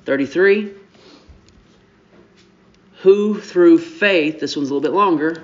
33. 0.06 0.74
Who, 3.02 3.40
through 3.40 3.78
faith, 3.78 4.40
this 4.40 4.56
one's 4.56 4.70
a 4.70 4.74
little 4.74 4.90
bit 4.90 4.96
longer, 4.96 5.42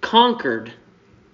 conquered 0.00 0.72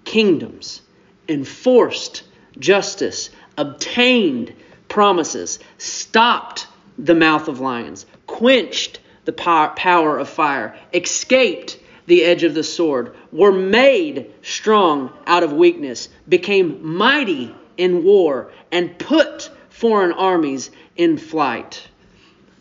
kingdoms, 0.04 0.80
enforced 1.28 2.22
justice, 2.58 3.30
obtained 3.58 4.54
promises, 4.88 5.58
stopped 5.78 6.66
the 6.98 7.14
mouth 7.14 7.48
of 7.48 7.60
lions, 7.60 8.06
quenched 8.30 9.00
the 9.24 9.32
power 9.32 10.18
of 10.18 10.28
fire, 10.28 10.76
escaped 10.94 11.78
the 12.06 12.24
edge 12.24 12.44
of 12.44 12.54
the 12.54 12.62
sword, 12.62 13.14
were 13.32 13.52
made 13.52 14.32
strong 14.42 15.12
out 15.26 15.42
of 15.42 15.52
weakness, 15.52 16.08
became 16.28 16.96
mighty 16.96 17.54
in 17.76 18.04
war, 18.04 18.52
and 18.70 18.98
put 18.98 19.50
foreign 19.68 20.12
armies 20.12 20.70
in 20.96 21.18
flight. 21.18 21.86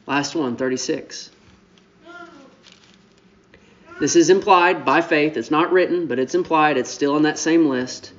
Last 0.07 0.35
one, 0.35 0.57
36. 0.57 1.31
This 3.99 4.15
is 4.15 4.29
implied 4.29 4.85
by 4.85 5.01
faith. 5.01 5.37
It's 5.37 5.51
not 5.51 5.71
written, 5.71 6.07
but 6.07 6.19
it's 6.19 6.35
implied. 6.35 6.77
It's 6.77 6.89
still 6.89 7.15
in 7.15 7.23
that 7.23 7.37
same 7.37 7.67
list. 7.67 8.11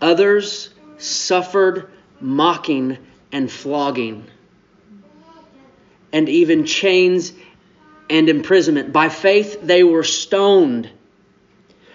Others 0.00 0.70
suffered 0.98 1.90
mocking 2.20 2.98
and 3.32 3.50
flogging, 3.50 4.26
and 6.12 6.28
even 6.28 6.64
chains 6.64 7.32
and 8.08 8.28
imprisonment. 8.28 8.92
By 8.92 9.08
faith, 9.08 9.60
they 9.62 9.82
were 9.82 10.04
stoned. 10.04 10.90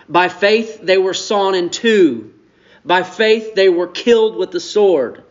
By 0.07 0.29
faith, 0.29 0.79
they 0.81 0.97
were 0.97 1.13
sawn 1.13 1.55
in 1.55 1.69
two. 1.69 2.33
By 2.85 3.03
faith, 3.03 3.55
they 3.55 3.69
were 3.69 3.87
killed 3.87 4.37
with 4.37 4.51
the 4.51 4.59
sword. 4.59 5.23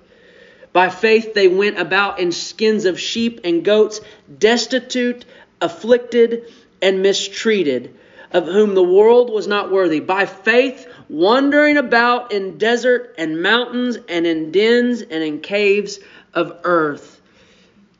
By 0.72 0.90
faith, 0.90 1.34
they 1.34 1.46
went 1.46 1.78
about 1.78 2.18
in 2.18 2.32
skins 2.32 2.84
of 2.84 2.98
sheep 2.98 3.40
and 3.44 3.64
goats, 3.64 4.00
destitute, 4.38 5.24
afflicted, 5.60 6.52
and 6.82 7.00
mistreated, 7.00 7.94
of 8.32 8.46
whom 8.46 8.74
the 8.74 8.82
world 8.82 9.30
was 9.30 9.46
not 9.46 9.70
worthy. 9.70 10.00
By 10.00 10.26
faith, 10.26 10.88
wandering 11.08 11.76
about 11.76 12.32
in 12.32 12.58
desert 12.58 13.14
and 13.16 13.40
mountains 13.40 13.96
and 14.08 14.26
in 14.26 14.50
dens 14.50 15.00
and 15.00 15.22
in 15.22 15.40
caves 15.40 16.00
of 16.34 16.58
earth. 16.64 17.13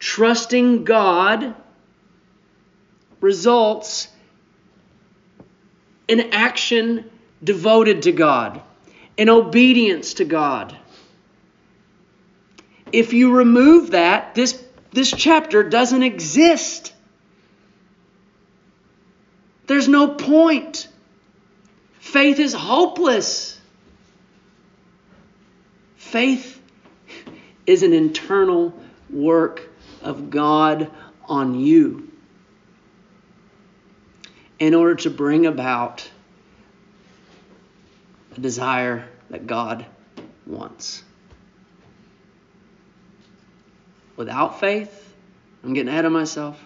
Trusting 0.04 0.84
God 0.84 1.54
results 3.22 4.06
in 6.06 6.34
action 6.34 7.10
devoted 7.42 8.02
to 8.02 8.12
God, 8.12 8.60
in 9.16 9.30
obedience 9.30 10.12
to 10.14 10.26
God. 10.26 10.76
If 12.92 13.14
you 13.14 13.34
remove 13.34 13.92
that, 13.92 14.34
this, 14.34 14.62
this 14.92 15.10
chapter 15.10 15.62
doesn't 15.62 16.02
exist. 16.02 16.92
There's 19.66 19.88
no 19.88 20.08
point. 20.08 20.86
Faith 22.00 22.40
is 22.40 22.52
hopeless. 22.52 23.58
Faith 25.96 26.60
is 27.66 27.82
an 27.82 27.94
internal 27.94 28.74
work 29.08 29.70
of 30.04 30.30
God 30.30 30.90
on 31.26 31.58
you 31.58 32.10
in 34.58 34.74
order 34.74 34.94
to 34.94 35.10
bring 35.10 35.46
about 35.46 36.08
a 38.36 38.40
desire 38.40 39.08
that 39.30 39.46
God 39.46 39.86
wants. 40.46 41.02
Without 44.16 44.60
faith, 44.60 45.14
I'm 45.64 45.74
getting 45.74 45.88
ahead 45.88 46.04
of 46.04 46.12
myself, 46.12 46.62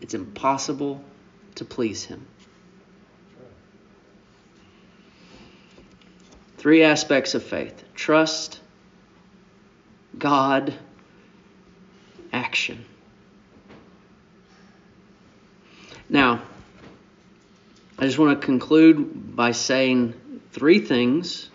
it's 0.00 0.14
impossible 0.14 1.02
to 1.56 1.64
please 1.64 2.04
Him. 2.04 2.26
Three 6.58 6.82
aspects 6.82 7.34
of 7.34 7.42
faith 7.42 7.84
trust, 7.94 8.60
God, 10.16 10.74
action. 12.34 12.84
Now, 16.08 16.42
I 17.96 18.06
just 18.06 18.18
want 18.18 18.40
to 18.40 18.44
conclude 18.44 19.36
by 19.36 19.52
saying 19.52 20.14
three 20.50 20.80
things, 20.80 21.48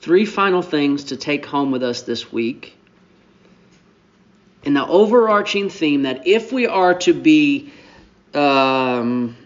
three 0.00 0.26
final 0.26 0.62
things 0.62 1.04
to 1.04 1.16
take 1.16 1.46
home 1.46 1.70
with 1.70 1.82
us 1.82 2.02
this 2.02 2.32
week. 2.32 2.76
And 4.64 4.76
the 4.76 4.86
overarching 4.86 5.70
theme 5.70 6.02
that 6.02 6.26
if 6.26 6.52
we 6.52 6.66
are 6.66 6.94
to 7.00 7.14
be, 7.14 7.72
um, 8.34 9.36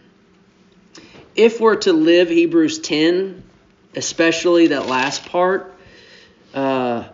if 1.34 1.60
we're 1.60 1.76
to 1.76 1.92
live 1.92 2.28
Hebrews 2.30 2.78
10, 2.80 3.42
especially 3.94 4.68
that 4.68 4.86
last 4.86 5.26
part, 5.26 5.74
uh, 6.54 7.04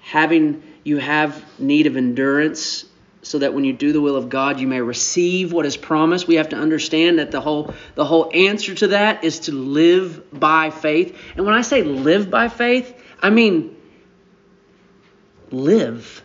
having 0.00 0.62
you 0.88 0.96
have 0.98 1.44
need 1.60 1.86
of 1.86 1.96
endurance 1.96 2.86
so 3.22 3.38
that 3.40 3.52
when 3.52 3.64
you 3.64 3.74
do 3.74 3.92
the 3.92 4.00
will 4.00 4.16
of 4.16 4.30
God, 4.30 4.58
you 4.58 4.66
may 4.66 4.80
receive 4.80 5.52
what 5.52 5.66
is 5.66 5.76
promised. 5.76 6.26
We 6.26 6.36
have 6.36 6.48
to 6.50 6.56
understand 6.56 7.18
that 7.18 7.30
the 7.30 7.40
whole 7.40 7.74
the 7.94 8.04
whole 8.04 8.30
answer 8.32 8.74
to 8.74 8.88
that 8.88 9.22
is 9.22 9.40
to 9.40 9.52
live 9.52 10.30
by 10.32 10.70
faith. 10.70 11.16
And 11.36 11.44
when 11.44 11.54
I 11.54 11.60
say 11.60 11.82
live 11.82 12.30
by 12.30 12.48
faith, 12.48 12.98
I 13.20 13.30
mean 13.30 13.76
live. 15.50 16.22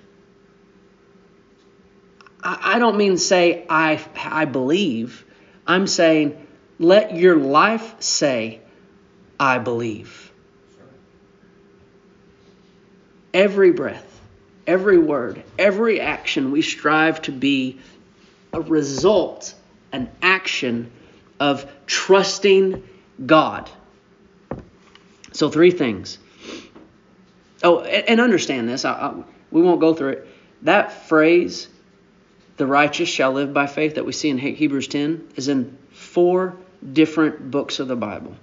I, 2.41 2.75
I 2.75 2.79
don't 2.79 2.97
mean 2.97 3.17
say 3.17 3.65
I 3.69 4.03
I 4.15 4.45
believe. 4.45 5.25
I'm 5.67 5.87
saying 5.87 6.47
let 6.79 7.15
your 7.15 7.35
life 7.35 8.01
say 8.01 8.61
I 9.37 9.57
believe. 9.59 10.31
Every 13.33 13.71
breath 13.71 14.12
every 14.67 14.97
word, 14.97 15.43
every 15.57 15.99
action, 15.99 16.51
we 16.51 16.61
strive 16.61 17.21
to 17.23 17.31
be 17.31 17.79
a 18.53 18.61
result, 18.61 19.53
an 19.91 20.09
action 20.21 20.91
of 21.39 21.69
trusting 21.85 22.87
God. 23.25 23.69
So, 25.31 25.49
three 25.49 25.71
things. 25.71 26.19
Oh, 27.63 27.81
and 27.81 28.19
understand 28.19 28.69
this. 28.69 28.85
I, 28.85 28.91
I, 28.91 29.23
we 29.51 29.61
won't 29.61 29.79
go 29.79 29.93
through 29.93 30.09
it. 30.09 30.27
That 30.63 31.07
phrase, 31.07 31.67
the 32.57 32.67
righteous 32.67 33.09
shall 33.09 33.31
live 33.31 33.53
by 33.53 33.67
faith, 33.67 33.95
that 33.95 34.05
we 34.05 34.11
see 34.11 34.29
in 34.29 34.37
Hebrews 34.37 34.87
10, 34.87 35.29
is 35.35 35.47
in 35.47 35.77
four 35.91 36.55
different 36.91 37.49
books 37.49 37.79
of 37.79 37.87
the 37.87 37.95
Bible. 37.95 38.35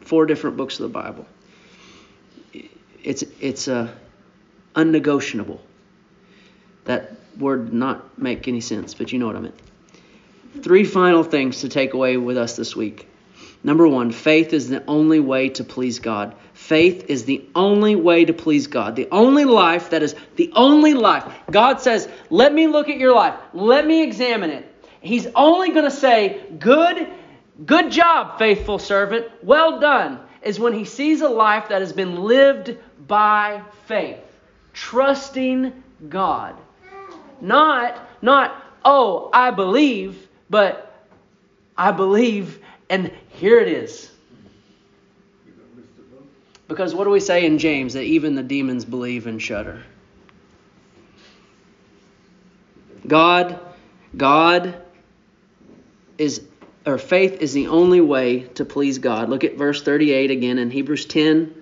Four 0.00 0.26
different 0.26 0.56
books 0.56 0.80
of 0.80 0.84
the 0.84 0.98
Bible. 0.98 1.26
It's, 3.04 3.22
it's 3.40 3.68
a 3.68 3.94
unnegotiable. 4.74 5.60
That 6.84 7.12
word 7.38 7.72
not 7.72 8.18
make 8.18 8.48
any 8.48 8.60
sense, 8.60 8.94
but 8.94 9.12
you 9.12 9.18
know 9.18 9.26
what 9.26 9.36
I 9.36 9.40
meant. 9.40 9.58
Three 10.62 10.84
final 10.84 11.22
things 11.22 11.60
to 11.60 11.68
take 11.68 11.94
away 11.94 12.16
with 12.16 12.36
us 12.36 12.56
this 12.56 12.76
week. 12.76 13.08
Number 13.64 13.86
one, 13.86 14.10
faith 14.10 14.52
is 14.52 14.68
the 14.68 14.84
only 14.86 15.20
way 15.20 15.48
to 15.50 15.64
please 15.64 16.00
God. 16.00 16.34
Faith 16.52 17.06
is 17.08 17.24
the 17.24 17.44
only 17.54 17.94
way 17.94 18.24
to 18.24 18.32
please 18.32 18.66
God. 18.66 18.96
The 18.96 19.08
only 19.10 19.44
life 19.44 19.90
that 19.90 20.02
is 20.02 20.14
the 20.36 20.52
only 20.54 20.94
life. 20.94 21.24
God 21.50 21.80
says, 21.80 22.08
Let 22.28 22.52
me 22.52 22.66
look 22.66 22.88
at 22.88 22.98
your 22.98 23.14
life. 23.14 23.34
Let 23.52 23.86
me 23.86 24.02
examine 24.02 24.50
it. 24.50 24.68
He's 25.00 25.26
only 25.34 25.70
going 25.70 25.84
to 25.84 25.90
say, 25.90 26.44
Good, 26.58 27.08
good 27.64 27.90
job, 27.92 28.38
faithful 28.38 28.78
servant. 28.78 29.28
Well 29.42 29.78
done. 29.78 30.18
Is 30.42 30.58
when 30.58 30.72
he 30.72 30.84
sees 30.84 31.20
a 31.20 31.28
life 31.28 31.68
that 31.68 31.82
has 31.82 31.92
been 31.92 32.16
lived 32.16 32.76
by 33.06 33.62
faith 33.86 34.18
trusting 34.72 35.72
God. 36.08 36.56
Not, 37.40 38.08
not, 38.22 38.54
oh, 38.84 39.30
I 39.32 39.50
believe, 39.50 40.28
but 40.48 41.06
I 41.76 41.92
believe, 41.92 42.60
and 42.88 43.10
here 43.30 43.58
it 43.58 43.68
is. 43.68 44.10
Because 46.68 46.94
what 46.94 47.04
do 47.04 47.10
we 47.10 47.20
say 47.20 47.44
in 47.44 47.58
James? 47.58 47.94
That 47.94 48.04
even 48.04 48.34
the 48.34 48.42
demons 48.42 48.84
believe 48.84 49.26
and 49.26 49.42
shudder. 49.42 49.82
God, 53.06 53.58
God 54.16 54.80
is, 56.16 56.42
or 56.86 56.98
faith 56.98 57.42
is 57.42 57.52
the 57.52 57.66
only 57.66 58.00
way 58.00 58.40
to 58.54 58.64
please 58.64 58.98
God. 58.98 59.28
Look 59.28 59.44
at 59.44 59.56
verse 59.56 59.82
38 59.82 60.30
again 60.30 60.58
in 60.58 60.70
Hebrews 60.70 61.06
10. 61.06 61.61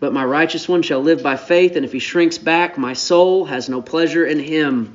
But 0.00 0.14
my 0.14 0.24
righteous 0.24 0.66
one 0.66 0.80
shall 0.80 1.00
live 1.00 1.22
by 1.22 1.36
faith, 1.36 1.76
and 1.76 1.84
if 1.84 1.92
he 1.92 1.98
shrinks 1.98 2.38
back, 2.38 2.78
my 2.78 2.94
soul 2.94 3.44
has 3.44 3.68
no 3.68 3.82
pleasure 3.82 4.24
in 4.24 4.38
him. 4.38 4.94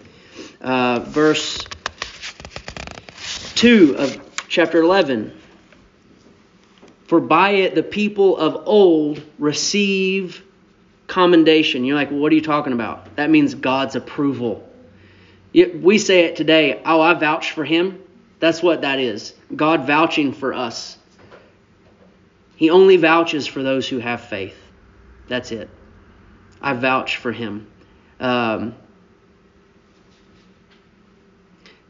Uh, 0.59 0.99
verse 0.99 1.67
2 3.53 3.95
of 3.97 4.21
chapter 4.47 4.81
11. 4.81 5.31
For 7.05 7.19
by 7.19 7.51
it 7.51 7.75
the 7.75 7.83
people 7.83 8.35
of 8.35 8.63
old 8.65 9.21
receive 9.37 10.43
commendation. 11.05 11.85
You're 11.85 11.95
like, 11.95 12.09
well, 12.09 12.19
what 12.19 12.31
are 12.31 12.35
you 12.35 12.41
talking 12.41 12.73
about? 12.73 13.15
That 13.15 13.29
means 13.29 13.53
God's 13.53 13.95
approval. 13.95 14.67
We 15.53 15.99
say 15.99 16.25
it 16.25 16.35
today, 16.35 16.81
oh, 16.83 16.99
I 16.99 17.13
vouch 17.13 17.51
for 17.51 17.63
him. 17.63 18.01
That's 18.39 18.61
what 18.61 18.81
that 18.81 18.99
is. 18.99 19.33
God 19.55 19.85
vouching 19.85 20.33
for 20.33 20.53
us. 20.53 20.97
He 22.55 22.71
only 22.71 22.97
vouches 22.97 23.45
for 23.45 23.61
those 23.61 23.87
who 23.87 23.99
have 23.99 24.21
faith. 24.21 24.64
That's 25.27 25.51
it. 25.51 25.69
I 26.61 26.73
vouch 26.73 27.17
for 27.17 27.31
him. 27.31 27.67
Um, 28.19 28.75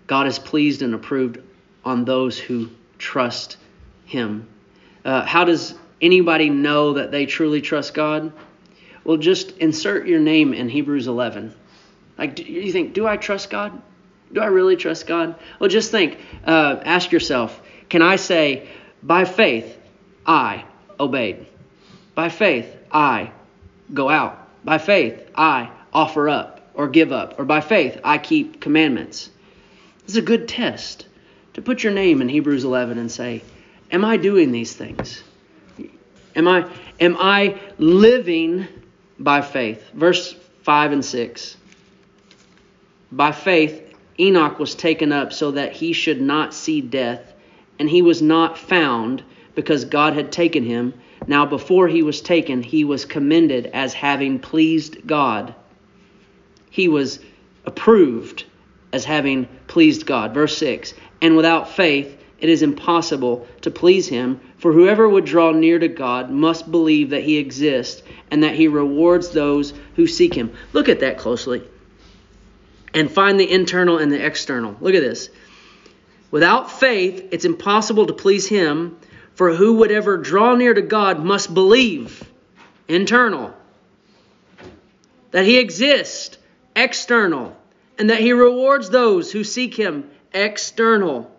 God 0.07 0.27
is 0.27 0.39
pleased 0.39 0.81
and 0.81 0.93
approved 0.93 1.39
on 1.83 2.05
those 2.05 2.37
who 2.37 2.69
trust 2.97 3.57
him. 4.05 4.47
Uh, 5.03 5.25
how 5.25 5.43
does 5.43 5.75
anybody 6.01 6.49
know 6.49 6.93
that 6.93 7.11
they 7.11 7.25
truly 7.25 7.61
trust 7.61 7.93
God? 7.93 8.31
Well, 9.03 9.17
just 9.17 9.57
insert 9.57 10.07
your 10.07 10.19
name 10.19 10.53
in 10.53 10.67
Hebrews 10.69 11.07
11. 11.07 11.53
Like, 12.17 12.35
do 12.35 12.43
you 12.43 12.71
think, 12.71 12.93
do 12.93 13.05
I 13.05 13.17
trust 13.17 13.49
God? 13.49 13.81
Do 14.33 14.41
I 14.41 14.47
really 14.47 14.75
trust 14.75 15.05
God? 15.05 15.35
Well, 15.59 15.69
just 15.69 15.91
think, 15.91 16.17
uh, 16.45 16.81
ask 16.83 17.11
yourself, 17.11 17.61
can 17.89 18.01
I 18.01 18.15
say, 18.15 18.67
by 19.03 19.25
faith, 19.25 19.77
I 20.25 20.65
obeyed? 20.99 21.45
By 22.15 22.29
faith, 22.29 22.75
I 22.95 23.31
go 23.93 24.09
out. 24.09 24.47
By 24.63 24.77
faith, 24.77 25.29
I 25.35 25.69
offer 25.93 26.29
up 26.29 26.61
or 26.73 26.87
give 26.87 27.11
up. 27.11 27.37
Or 27.37 27.43
by 27.43 27.59
faith, 27.59 27.99
I 28.03 28.17
keep 28.17 28.61
commandments. 28.61 29.29
This 30.03 30.11
is 30.11 30.17
a 30.17 30.21
good 30.21 30.47
test 30.47 31.05
to 31.53 31.61
put 31.61 31.83
your 31.83 31.91
name 31.91 32.21
in 32.21 32.29
Hebrews 32.29 32.63
11 32.63 32.97
and 32.97 33.11
say, 33.11 33.43
Am 33.91 34.05
I 34.05 34.15
doing 34.17 34.51
these 34.51 34.73
things? 34.73 35.21
Am 36.35 36.47
I, 36.47 36.69
am 36.99 37.17
I 37.19 37.59
living 37.77 38.67
by 39.19 39.41
faith? 39.41 39.89
Verse 39.93 40.33
5 40.63 40.93
and 40.93 41.05
6. 41.05 41.57
By 43.11 43.31
faith, 43.33 43.93
Enoch 44.19 44.57
was 44.57 44.73
taken 44.73 45.11
up 45.11 45.33
so 45.33 45.51
that 45.51 45.73
he 45.73 45.91
should 45.91 46.21
not 46.21 46.53
see 46.53 46.79
death, 46.79 47.33
and 47.77 47.89
he 47.89 48.01
was 48.01 48.21
not 48.21 48.57
found 48.57 49.21
because 49.53 49.85
God 49.85 50.13
had 50.13 50.31
taken 50.31 50.63
him. 50.63 50.93
Now, 51.27 51.45
before 51.45 51.87
he 51.87 52.03
was 52.03 52.21
taken, 52.21 52.61
he 52.61 52.83
was 52.83 53.05
commended 53.05 53.67
as 53.67 53.93
having 53.93 54.39
pleased 54.39 55.05
God. 55.07 55.55
He 56.69 56.87
was 56.87 57.19
approved 57.65 58.43
as 58.93 59.05
having 59.05 59.47
pleased 59.67 60.05
God. 60.05 60.33
Verse 60.33 60.57
6 60.57 60.93
And 61.21 61.35
without 61.35 61.69
faith, 61.69 62.17
it 62.39 62.49
is 62.49 62.61
impossible 62.61 63.47
to 63.61 63.71
please 63.71 64.07
him, 64.07 64.39
for 64.57 64.71
whoever 64.71 65.07
would 65.07 65.25
draw 65.25 65.51
near 65.51 65.79
to 65.79 65.87
God 65.87 66.29
must 66.29 66.69
believe 66.69 67.09
that 67.11 67.23
he 67.23 67.37
exists 67.37 68.03
and 68.29 68.43
that 68.43 68.55
he 68.55 68.67
rewards 68.67 69.29
those 69.29 69.73
who 69.95 70.05
seek 70.05 70.33
him. 70.33 70.51
Look 70.73 70.89
at 70.89 70.99
that 70.99 71.17
closely. 71.17 71.63
And 72.93 73.11
find 73.11 73.39
the 73.39 73.49
internal 73.49 73.97
and 73.97 74.11
the 74.11 74.23
external. 74.23 74.75
Look 74.79 74.95
at 74.95 75.01
this. 75.01 75.29
Without 76.31 76.71
faith, 76.71 77.29
it's 77.31 77.45
impossible 77.45 78.07
to 78.07 78.13
please 78.13 78.47
him, 78.47 78.97
for 79.35 79.53
who 79.53 79.75
would 79.75 79.91
ever 79.91 80.17
draw 80.17 80.55
near 80.55 80.73
to 80.73 80.81
God 80.81 81.23
must 81.23 81.53
believe, 81.53 82.23
internal, 82.87 83.53
that 85.31 85.45
He 85.45 85.59
exists, 85.59 86.37
external, 86.75 87.55
and 87.99 88.09
that 88.09 88.21
He 88.21 88.33
rewards 88.33 88.89
those 88.89 89.31
who 89.31 89.43
seek 89.43 89.75
Him, 89.75 90.09
external. 90.33 91.31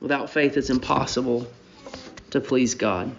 Without 0.00 0.28
faith, 0.28 0.58
it's 0.58 0.68
impossible 0.68 1.46
to 2.30 2.40
please 2.40 2.74
God 2.74 3.16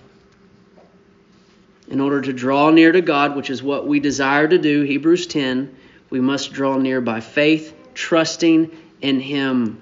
in 1.95 2.01
order 2.01 2.19
to 2.19 2.33
draw 2.33 2.71
near 2.71 2.91
to 2.91 2.99
God, 2.99 3.37
which 3.37 3.49
is 3.49 3.63
what 3.63 3.87
we 3.87 4.01
desire 4.01 4.45
to 4.45 4.57
do, 4.57 4.81
Hebrews 4.81 5.27
10, 5.27 5.73
we 6.09 6.19
must 6.19 6.51
draw 6.51 6.75
near 6.75 6.99
by 6.99 7.21
faith, 7.21 7.73
trusting 7.93 8.69
in 8.99 9.21
Him. 9.21 9.79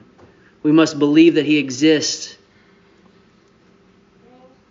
We 0.61 0.71
must 0.71 0.99
believe 0.99 1.33
that 1.33 1.47
He 1.47 1.57
exists. 1.57 2.37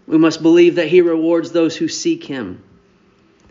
We 0.07 0.19
must 0.19 0.41
believe 0.41 0.77
that 0.77 0.87
He 0.87 1.01
rewards 1.01 1.51
those 1.51 1.77
who 1.77 1.89
seek 1.89 2.23
Him. 2.23 2.63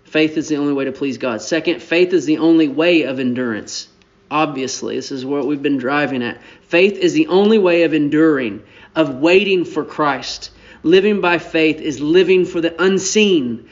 Faith 0.05 0.37
is 0.37 0.47
the 0.47 0.55
only 0.55 0.71
way 0.71 0.85
to 0.85 0.93
please 0.93 1.17
God. 1.17 1.41
Second, 1.41 1.81
faith 1.81 2.13
is 2.13 2.25
the 2.25 2.37
only 2.37 2.69
way 2.69 3.01
of 3.01 3.19
endurance. 3.19 3.89
Obviously, 4.31 4.95
this 4.95 5.11
is 5.11 5.25
what 5.25 5.45
we've 5.45 5.61
been 5.61 5.79
driving 5.79 6.23
at. 6.23 6.41
Faith 6.61 6.97
is 6.97 7.11
the 7.11 7.27
only 7.27 7.59
way 7.59 7.83
of 7.83 7.93
enduring, 7.93 8.63
of 8.95 9.15
waiting 9.15 9.65
for 9.65 9.83
Christ. 9.83 10.49
Living 10.83 11.21
by 11.21 11.37
faith 11.37 11.79
is 11.79 11.99
living 11.99 12.45
for 12.45 12.61
the 12.61 12.81
unseen, 12.81 13.69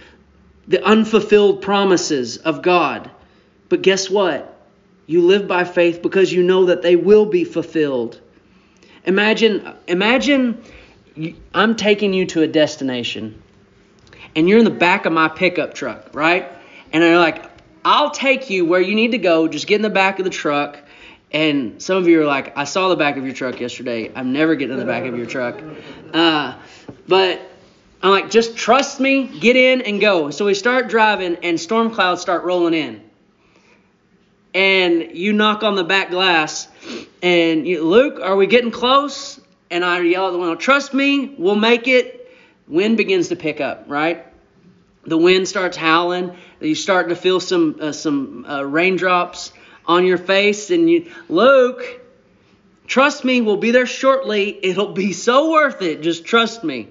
the 0.68 0.84
unfulfilled 0.84 1.62
promises 1.62 2.38
of 2.38 2.62
God. 2.62 3.10
But 3.68 3.82
guess 3.82 4.10
what? 4.10 4.56
You 5.08 5.22
live 5.22 5.48
by 5.48 5.64
faith 5.64 6.02
because 6.02 6.32
you 6.32 6.44
know 6.44 6.66
that 6.66 6.82
they 6.82 6.96
will 6.96 7.26
be 7.26 7.44
fulfilled. 7.44 8.20
Imagine, 9.06 9.74
imagine 9.88 10.64
I'm 11.54 11.76
taking 11.76 12.14
you 12.14 12.28
to 12.28 12.44
a 12.44 12.48
destination 12.48 13.42
and 14.36 14.48
you're 14.48 14.60
in 14.60 14.66
the 14.66 14.72
back 14.72 15.06
of 15.06 15.14
my 15.14 15.28
pickup 15.28 15.74
truck, 15.74 16.14
right? 16.14 16.48
And 16.92 17.04
they're 17.04 17.18
like, 17.18 17.44
I'll 17.84 18.12
take 18.12 18.50
you 18.50 18.66
where 18.66 18.82
you 18.82 18.96
need 18.96 19.12
to 19.12 19.18
go. 19.18 19.48
Just 19.48 19.68
get 19.68 19.78
in 19.78 19.82
the 19.82 19.90
back 19.90 20.20
of 20.20 20.26
the 20.26 20.32
truck. 20.32 20.80
And 21.32 21.82
some 21.82 21.98
of 21.98 22.08
you 22.08 22.22
are 22.22 22.26
like, 22.26 22.58
I 22.58 22.64
saw 22.64 22.90
the 22.90 22.96
back 22.96 23.18
of 23.18 23.26
your 23.26 23.34
truck 23.34 23.60
yesterday. 23.60 24.12
I'm 24.14 24.34
never 24.34 24.56
getting 24.56 24.74
in 24.74 24.80
the 24.80 24.86
back 24.86 25.06
of 25.06 25.18
your 25.18 25.28
truck. 25.28 25.62
Uh, 26.14 26.56
but 27.10 27.42
I'm 28.02 28.12
like, 28.12 28.30
just 28.30 28.56
trust 28.56 29.00
me, 29.00 29.26
get 29.26 29.56
in 29.56 29.82
and 29.82 30.00
go. 30.00 30.30
So 30.30 30.46
we 30.46 30.54
start 30.54 30.88
driving, 30.88 31.38
and 31.44 31.60
storm 31.60 31.92
clouds 31.92 32.22
start 32.22 32.44
rolling 32.44 32.76
in. 32.76 33.02
And 34.54 35.18
you 35.18 35.34
knock 35.34 35.64
on 35.64 35.76
the 35.76 35.84
back 35.84 36.12
glass, 36.12 36.68
and 37.22 37.68
you, 37.68 37.84
Luke, 37.84 38.20
are 38.22 38.36
we 38.36 38.48
getting 38.48 38.72
close? 38.72 39.40
And 39.70 39.84
I 39.84 40.00
yell 40.02 40.28
at 40.28 40.32
the 40.32 40.38
window, 40.38 40.56
trust 40.56 40.94
me, 40.94 41.36
we'll 41.38 41.56
make 41.56 41.88
it. 41.88 42.32
Wind 42.68 42.98
begins 42.98 43.30
to 43.30 43.36
pick 43.36 43.60
up, 43.60 43.86
right? 43.88 44.26
The 45.06 45.18
wind 45.18 45.48
starts 45.48 45.76
howling. 45.76 46.36
You 46.62 46.76
start 46.76 47.10
to 47.10 47.16
feel 47.16 47.40
some 47.40 47.78
uh, 47.82 47.92
some 47.92 48.46
uh, 48.46 48.64
raindrops 48.64 49.52
on 49.86 50.06
your 50.06 50.18
face, 50.20 50.70
and 50.70 50.90
you, 50.90 51.12
Luke, 51.28 51.84
trust 52.86 53.26
me, 53.26 53.42
we'll 53.42 53.58
be 53.58 53.72
there 53.72 53.88
shortly. 53.88 54.58
It'll 54.64 54.94
be 54.94 55.14
so 55.14 55.52
worth 55.52 55.82
it. 55.82 56.02
Just 56.02 56.26
trust 56.26 56.64
me. 56.64 56.90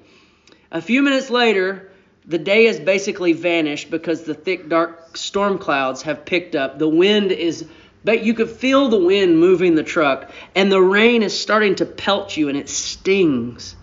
A 0.71 0.81
few 0.81 1.03
minutes 1.03 1.31
later, 1.31 1.91
the 2.27 2.39
day 2.39 2.67
has 2.67 2.79
basically 2.79 3.33
vanished 3.33 3.91
because 3.91 4.25
the 4.25 4.35
thick, 4.35 4.69
dark 4.69 5.17
storm 5.17 5.59
clouds 5.59 6.03
have 6.03 6.25
picked 6.25 6.55
up. 6.55 6.79
The 6.79 6.89
wind 6.89 7.33
is, 7.33 7.67
but 8.05 8.23
you 8.23 8.35
could 8.35 8.51
feel 8.51 8.89
the 8.89 9.03
wind 9.03 9.39
moving 9.39 9.75
the 9.75 9.83
truck, 9.83 10.31
and 10.55 10.71
the 10.71 10.81
rain 10.81 11.23
is 11.23 11.39
starting 11.39 11.77
to 11.77 11.87
pelt 11.87 12.37
you, 12.37 12.49
and 12.49 12.59
it 12.59 12.69
stings 12.69 13.77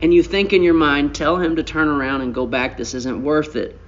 and 0.00 0.12
you 0.12 0.22
think 0.22 0.52
in 0.52 0.62
your 0.62 0.74
mind, 0.74 1.14
tell 1.14 1.36
him 1.36 1.56
to 1.56 1.62
turn 1.62 1.88
around 1.88 2.20
and 2.20 2.34
go 2.34 2.46
back, 2.46 2.76
this 2.76 2.94
isn't 2.94 3.22
worth 3.22 3.56
it. 3.56 3.78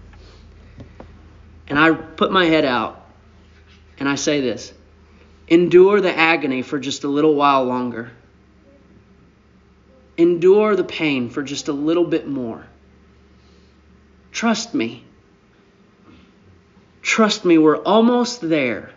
And 1.67 1.79
I 1.79 1.93
put 1.93 2.33
my 2.33 2.47
head 2.47 2.65
out 2.65 3.05
and 3.99 4.09
I 4.09 4.15
say 4.15 4.41
this 4.41 4.73
endure 5.49 6.01
the 6.01 6.15
agony 6.15 6.63
for 6.63 6.79
just 6.79 7.05
a 7.05 7.09
little 7.09 7.35
while 7.35 7.65
longer. 7.65 8.11
Endure 10.19 10.77
the 10.77 10.85
pain 10.85 11.31
for 11.31 11.43
just 11.43 11.69
a 11.69 11.73
little 11.73 12.05
bit 12.05 12.29
more. 12.29 12.67
Trust 14.33 14.75
me. 14.75 15.05
Trust 17.01 17.45
me, 17.45 17.57
we're 17.57 17.83
almost 17.83 18.47
there. 18.47 18.91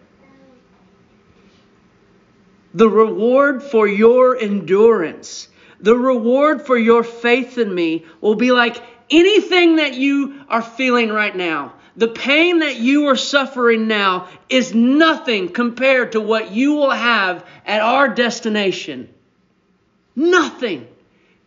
The 2.73 2.89
reward 2.89 3.63
for 3.63 3.87
your 3.87 4.37
endurance 4.37 5.47
the 5.81 5.97
reward 5.97 6.61
for 6.61 6.77
your 6.77 7.03
faith 7.03 7.57
in 7.57 7.73
me 7.73 8.05
will 8.21 8.35
be 8.35 8.51
like 8.51 8.81
anything 9.09 9.77
that 9.77 9.95
you 9.95 10.45
are 10.47 10.61
feeling 10.61 11.09
right 11.09 11.35
now. 11.35 11.73
The 11.97 12.07
pain 12.07 12.59
that 12.59 12.77
you 12.77 13.07
are 13.07 13.15
suffering 13.15 13.87
now 13.87 14.29
is 14.47 14.73
nothing 14.73 15.49
compared 15.49 16.13
to 16.13 16.21
what 16.21 16.51
you 16.51 16.75
will 16.75 16.91
have 16.91 17.45
at 17.65 17.81
our 17.81 18.07
destination. 18.07 19.09
Nothing 20.15 20.87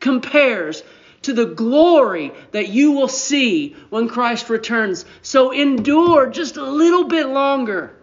compares 0.05 0.83
to 1.23 1.33
the 1.33 1.47
glory 1.47 2.31
that 2.53 2.69
you 2.69 2.93
will 2.93 3.09
see 3.09 3.75
when 3.89 4.07
Christ 4.07 4.51
returns. 4.51 5.07
So 5.23 5.51
endure 5.51 6.29
just 6.29 6.59
a 6.59 6.63
little 6.63 7.05
bit 7.05 7.27
longer. 7.27 7.97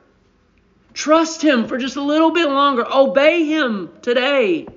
Trust 0.96 1.44
Him 1.44 1.68
for 1.68 1.78
just 1.78 1.98
a 1.98 2.02
little 2.02 2.32
bit 2.32 2.50
longer. 2.50 2.84
Obey 2.92 3.46
Him 3.46 3.92
today. 4.02 4.68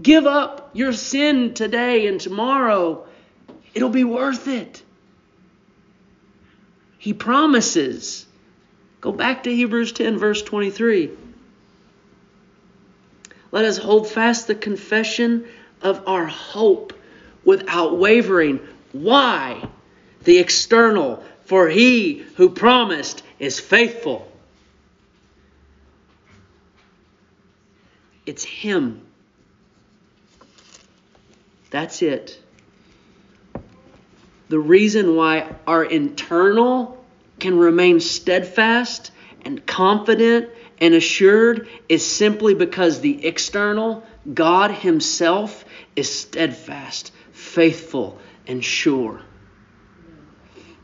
Give 0.00 0.26
up 0.26 0.70
your 0.72 0.94
sin 0.94 1.52
today 1.52 2.06
and 2.06 2.18
tomorrow. 2.18 3.06
It'll 3.74 3.90
be 3.90 4.04
worth 4.04 4.48
it. 4.48 4.82
He 6.96 7.12
promises. 7.12 8.24
Go 9.02 9.12
back 9.12 9.42
to 9.42 9.54
Hebrews 9.54 9.92
10, 9.92 10.16
verse 10.16 10.40
23. 10.40 11.10
Let 13.52 13.64
us 13.64 13.78
hold 13.78 14.08
fast 14.08 14.46
the 14.46 14.54
confession 14.54 15.46
of 15.82 16.06
our 16.06 16.26
hope 16.26 16.92
without 17.44 17.98
wavering. 17.98 18.60
Why? 18.92 19.68
The 20.24 20.38
external, 20.38 21.22
for 21.44 21.68
he 21.68 22.24
who 22.36 22.50
promised 22.50 23.22
is 23.38 23.60
faithful. 23.60 24.30
It's 28.26 28.42
him. 28.44 29.02
That's 31.70 32.02
it. 32.02 32.40
The 34.48 34.58
reason 34.58 35.16
why 35.16 35.54
our 35.66 35.84
internal 35.84 37.04
can 37.38 37.58
remain 37.58 38.00
steadfast 38.00 39.10
and 39.46 39.64
confident 39.64 40.50
and 40.80 40.92
assured 40.92 41.68
is 41.88 42.04
simply 42.04 42.52
because 42.52 43.00
the 43.00 43.24
external, 43.24 44.02
God 44.34 44.72
Himself, 44.72 45.64
is 45.94 46.12
steadfast, 46.12 47.12
faithful, 47.30 48.18
and 48.48 48.62
sure. 48.62 49.22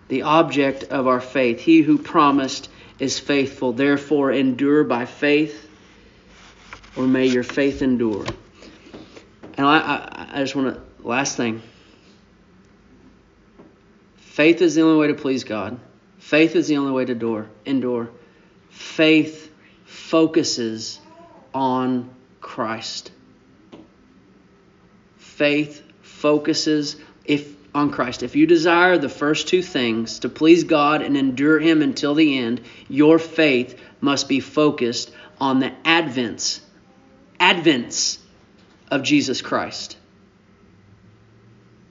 The 0.07 0.23
object 0.23 0.85
of 0.85 1.09
our 1.09 1.21
faith, 1.21 1.59
He 1.59 1.83
who 1.83 1.99
promised, 1.99 2.69
is 3.01 3.19
faithful. 3.19 3.73
Therefore, 3.73 4.31
endure 4.31 4.85
by 4.85 5.07
faith, 5.07 5.69
or 6.95 7.05
may 7.05 7.27
your 7.27 7.43
faith 7.43 7.83
endure. 7.83 8.25
And 9.55 9.67
I, 9.67 9.79
I, 9.79 10.29
I 10.35 10.39
just 10.39 10.55
want 10.55 10.77
to, 10.77 11.07
last 11.07 11.37
thing. 11.37 11.63
Faith 14.19 14.63
is 14.63 14.77
the 14.77 14.83
only 14.83 15.01
way 15.01 15.09
to 15.09 15.15
please 15.15 15.43
God. 15.43 15.81
Faith 16.19 16.55
is 16.55 16.69
the 16.69 16.77
only 16.77 16.93
way 16.93 17.05
to 17.05 17.13
endure. 17.13 17.51
endure. 17.67 18.09
Faith 18.73 19.53
focuses 19.85 20.99
on 21.55 22.11
Christ. 22.41 23.13
Faith 25.19 25.83
focuses 26.03 26.97
if 27.25 27.55
on 27.75 27.91
Christ. 27.91 28.23
If 28.23 28.37
you 28.37 28.47
desire 28.47 28.99
the 28.99 29.09
first 29.09 29.49
two 29.49 29.63
things, 29.63 30.19
to 30.21 30.29
please 30.29 30.65
God 30.65 31.03
and 31.03 31.17
endure 31.17 31.59
him 31.59 31.81
until 31.81 32.15
the 32.15 32.39
end, 32.39 32.61
your 32.89 33.19
faith 33.19 33.81
must 34.01 34.29
be 34.29 34.41
focused 34.41 35.11
on 35.41 35.61
the 35.61 35.73
advents 35.85 36.61
advents 37.41 38.19
of 38.91 39.03
Jesus 39.03 39.41
Christ. 39.43 39.97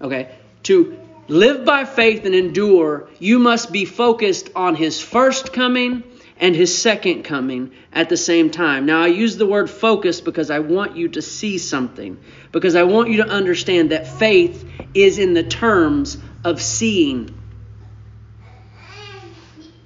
Okay? 0.02 0.36
To 0.64 1.00
live 1.28 1.66
by 1.66 1.86
faith 1.86 2.26
and 2.26 2.34
endure, 2.34 3.10
you 3.20 3.40
must 3.40 3.72
be 3.72 3.86
focused 3.86 4.50
on 4.56 4.76
his 4.76 5.02
first 5.02 5.52
coming 5.52 6.04
and 6.42 6.56
his 6.56 6.78
second 6.78 7.24
coming 7.24 7.72
at 7.94 8.10
the 8.10 8.18
same 8.18 8.50
time. 8.50 8.88
Now, 8.88 9.04
I 9.04 9.08
use 9.08 9.38
the 9.38 9.46
word 9.46 9.70
focus 9.70 10.20
because 10.20 10.50
I 10.50 10.60
want 10.60 10.98
you 10.98 11.08
to 11.10 11.22
see 11.22 11.60
something, 11.60 12.20
because 12.52 12.76
I 12.76 12.84
want 12.84 13.10
you 13.10 13.18
to 13.18 13.30
understand 13.30 13.92
that 13.92 14.08
faith 14.08 14.68
is 14.96 15.20
in 15.20 15.34
the 15.34 15.44
terms 15.44 16.18
of 16.44 16.60
seeing. 16.60 17.38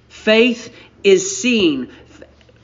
Faith 0.07 0.73
is 1.03 1.37
seeing. 1.37 1.89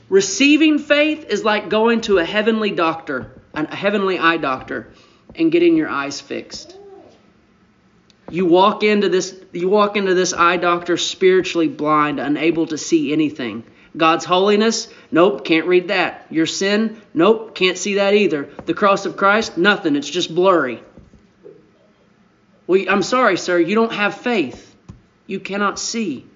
Receiving 0.08 0.78
faith 0.78 1.26
is 1.28 1.44
like 1.44 1.68
going 1.68 2.00
to 2.02 2.18
a 2.18 2.24
heavenly 2.24 2.70
doctor 2.70 3.30
a 3.54 3.74
heavenly 3.74 4.18
eye 4.18 4.38
doctor 4.38 4.90
and 5.34 5.52
getting 5.52 5.76
your 5.76 5.88
eyes 5.88 6.20
fixed. 6.20 6.76
You 8.30 8.46
walk 8.46 8.82
into 8.82 9.10
this 9.10 9.38
you 9.52 9.68
walk 9.68 9.96
into 9.96 10.14
this 10.14 10.32
eye 10.32 10.56
doctor 10.56 10.96
spiritually 10.96 11.68
blind, 11.68 12.18
unable 12.18 12.66
to 12.68 12.78
see 12.78 13.12
anything. 13.12 13.64
God's 13.96 14.24
holiness, 14.24 14.88
nope, 15.10 15.44
can't 15.44 15.66
read 15.66 15.88
that. 15.88 16.26
Your 16.30 16.46
sin, 16.46 17.00
nope, 17.12 17.54
can't 17.54 17.76
see 17.76 17.94
that 17.94 18.14
either. 18.14 18.48
The 18.64 18.74
cross 18.74 19.04
of 19.04 19.16
Christ, 19.16 19.58
nothing, 19.58 19.96
it's 19.96 20.08
just 20.08 20.34
blurry. 20.34 20.82
Well, 22.66 22.84
I'm 22.88 23.02
sorry, 23.02 23.36
sir, 23.36 23.58
you 23.58 23.74
don't 23.74 23.92
have 23.92 24.14
faith. 24.14 24.74
You 25.26 25.40
cannot 25.40 25.78
see. 25.78 26.26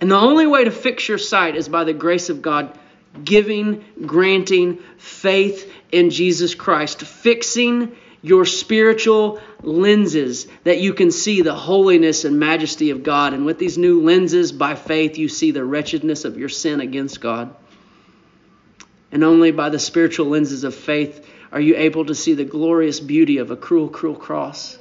And 0.00 0.10
the 0.10 0.16
only 0.16 0.46
way 0.46 0.64
to 0.64 0.70
fix 0.70 1.08
your 1.08 1.18
sight 1.18 1.56
is 1.56 1.68
by 1.68 1.84
the 1.84 1.92
grace 1.92 2.28
of 2.28 2.42
God 2.42 2.78
giving, 3.22 3.84
granting 4.06 4.78
faith 4.98 5.72
in 5.92 6.10
Jesus 6.10 6.54
Christ, 6.54 7.02
fixing 7.02 7.96
your 8.24 8.46
spiritual 8.46 9.38
lenses 9.60 10.46
that 10.64 10.80
you 10.80 10.94
can 10.94 11.10
see 11.10 11.42
the 11.42 11.54
holiness 11.54 12.24
and 12.24 12.40
majesty 12.40 12.88
of 12.88 13.02
God. 13.02 13.34
And 13.34 13.44
with 13.44 13.58
these 13.58 13.76
new 13.76 14.00
lenses, 14.02 14.50
by 14.50 14.76
faith, 14.76 15.18
you 15.18 15.28
see 15.28 15.50
the 15.50 15.62
wretchedness 15.62 16.24
of 16.24 16.38
your 16.38 16.48
sin 16.48 16.80
against 16.80 17.20
God. 17.20 17.54
And 19.12 19.22
only 19.24 19.50
by 19.50 19.68
the 19.68 19.78
spiritual 19.78 20.28
lenses 20.28 20.64
of 20.64 20.74
faith 20.74 21.28
are 21.52 21.60
you 21.60 21.76
able 21.76 22.06
to 22.06 22.14
see 22.14 22.32
the 22.32 22.46
glorious 22.46 22.98
beauty 22.98 23.36
of 23.36 23.50
a 23.50 23.56
cruel, 23.56 23.90
cruel 23.90 24.16
cross. 24.16 24.78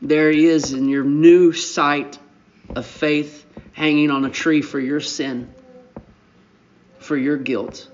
There 0.00 0.30
he 0.30 0.46
is 0.46 0.72
in 0.72 0.88
your 0.88 1.02
new 1.02 1.52
sight 1.52 2.20
of 2.76 2.86
faith 2.86 3.44
hanging 3.72 4.12
on 4.12 4.24
a 4.24 4.30
tree 4.30 4.62
for 4.62 4.78
your 4.78 5.00
sin, 5.00 5.52
for 7.00 7.16
your 7.16 7.36
guilt. 7.36 7.88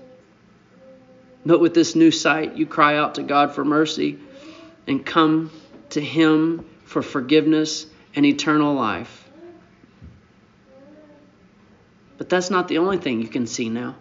But 1.45 1.59
with 1.59 1.73
this 1.73 1.95
new 1.95 2.11
sight, 2.11 2.55
you 2.55 2.65
cry 2.65 2.97
out 2.97 3.15
to 3.15 3.23
God 3.23 3.53
for 3.53 3.65
mercy 3.65 4.19
and 4.87 5.05
come 5.05 5.51
to 5.91 6.01
Him 6.01 6.65
for 6.85 7.01
forgiveness 7.01 7.85
and 8.15 8.25
eternal 8.25 8.73
life. 8.73 9.29
But 12.17 12.29
that's 12.29 12.49
not 12.49 12.67
the 12.67 12.77
only 12.77 12.97
thing 12.97 13.21
you 13.21 13.27
can 13.27 13.47
see 13.47 13.69
now. 13.69 13.95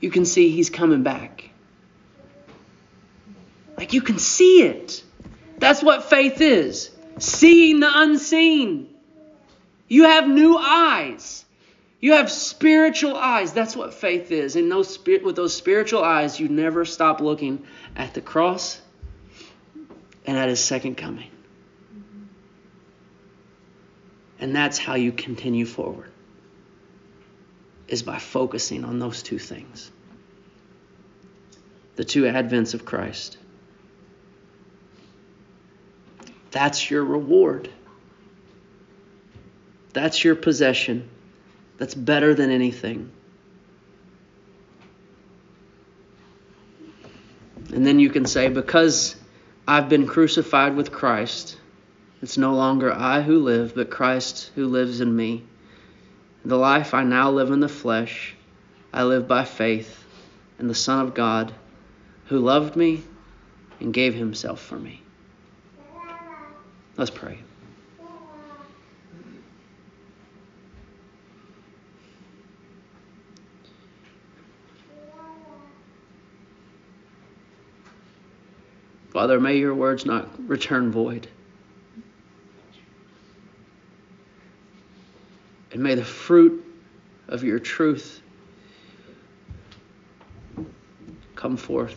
You 0.00 0.10
can 0.10 0.26
see 0.26 0.50
He's 0.50 0.68
coming 0.68 1.02
back. 1.02 1.50
Like 3.78 3.92
you 3.92 4.02
can 4.02 4.18
see 4.18 4.62
it. 4.62 5.02
That's 5.58 5.82
what 5.82 6.04
faith 6.04 6.40
is 6.40 6.90
seeing 7.18 7.80
the 7.80 7.90
unseen. 7.92 8.94
You 9.88 10.04
have 10.04 10.28
new 10.28 10.56
eyes. 10.58 11.43
You 12.00 12.12
have 12.12 12.30
spiritual 12.30 13.16
eyes. 13.16 13.52
That's 13.52 13.74
what 13.74 13.94
faith 13.94 14.30
is. 14.30 14.56
And 14.56 14.70
those, 14.70 14.98
with 15.06 15.36
those 15.36 15.54
spiritual 15.54 16.02
eyes, 16.02 16.38
you 16.38 16.48
never 16.48 16.84
stop 16.84 17.20
looking 17.20 17.64
at 17.96 18.14
the 18.14 18.20
cross 18.20 18.80
and 20.26 20.36
at 20.36 20.48
his 20.48 20.60
second 20.60 20.96
coming. 20.96 21.30
And 24.38 24.54
that's 24.54 24.78
how 24.78 24.94
you 24.94 25.12
continue 25.12 25.64
forward, 25.64 26.10
is 27.88 28.02
by 28.02 28.18
focusing 28.18 28.84
on 28.84 28.98
those 28.98 29.22
two 29.22 29.38
things 29.38 29.90
the 31.96 32.04
two 32.04 32.24
advents 32.24 32.74
of 32.74 32.84
Christ. 32.84 33.38
That's 36.50 36.90
your 36.90 37.04
reward. 37.04 37.70
That's 39.92 40.24
your 40.24 40.34
possession 40.34 41.08
that's 41.78 41.94
better 41.94 42.34
than 42.34 42.50
anything. 42.50 43.10
And 47.72 47.86
then 47.86 47.98
you 47.98 48.10
can 48.10 48.26
say, 48.26 48.48
Because 48.48 49.16
I've 49.66 49.88
been 49.88 50.06
crucified 50.06 50.76
with 50.76 50.92
Christ, 50.92 51.56
it's 52.22 52.38
no 52.38 52.54
longer 52.54 52.92
I 52.92 53.22
who 53.22 53.40
live, 53.40 53.74
but 53.74 53.90
Christ 53.90 54.50
who 54.54 54.66
lives 54.66 55.00
in 55.00 55.14
me. 55.14 55.44
The 56.44 56.56
life 56.56 56.94
I 56.94 57.04
now 57.04 57.30
live 57.30 57.50
in 57.50 57.60
the 57.60 57.68
flesh, 57.68 58.34
I 58.92 59.04
live 59.04 59.26
by 59.26 59.44
faith 59.44 60.04
in 60.58 60.68
the 60.68 60.74
Son 60.74 61.00
of 61.00 61.14
God 61.14 61.52
who 62.26 62.38
loved 62.38 62.76
me 62.76 63.02
and 63.80 63.92
gave 63.92 64.14
himself 64.14 64.60
for 64.60 64.78
me. 64.78 65.02
Let's 66.96 67.10
pray. 67.10 67.38
Father, 79.14 79.38
may 79.38 79.58
your 79.58 79.76
words 79.76 80.04
not 80.04 80.28
return 80.48 80.90
void. 80.90 81.28
And 85.70 85.80
may 85.80 85.94
the 85.94 86.04
fruit 86.04 86.66
of 87.28 87.44
your 87.44 87.60
truth 87.60 88.20
come 91.36 91.56
forth. 91.56 91.94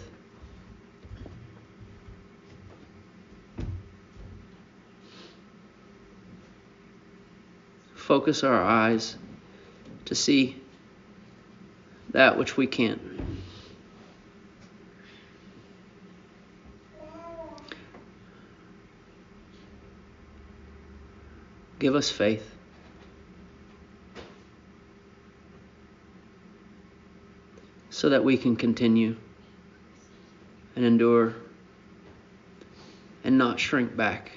Focus 7.96 8.44
our 8.44 8.62
eyes 8.62 9.18
to 10.06 10.14
see 10.14 10.56
that 12.12 12.38
which 12.38 12.58
we 12.58 12.68
can't. 12.68 13.02
Give 21.80 21.96
us 21.96 22.10
faith. 22.10 22.54
So 27.90 28.10
that 28.10 28.24
we 28.24 28.38
can 28.38 28.56
continue 28.56 29.16
and 30.76 30.86
endure 30.86 31.34
and 33.24 33.38
not 33.38 33.60
shrink 33.60 33.96
back. 33.96 34.32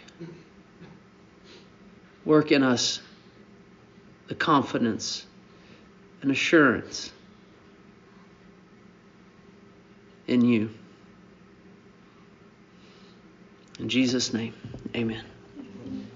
Work 2.25 2.53
in 2.53 2.63
us 2.63 3.01
the 4.29 4.35
confidence 4.35 5.27
and 6.23 6.31
assurance 6.31 7.13
in 10.27 10.43
you. 10.43 10.71
In 13.79 13.89
Jesus' 13.89 14.33
name, 14.33 14.55
amen. 14.95 15.25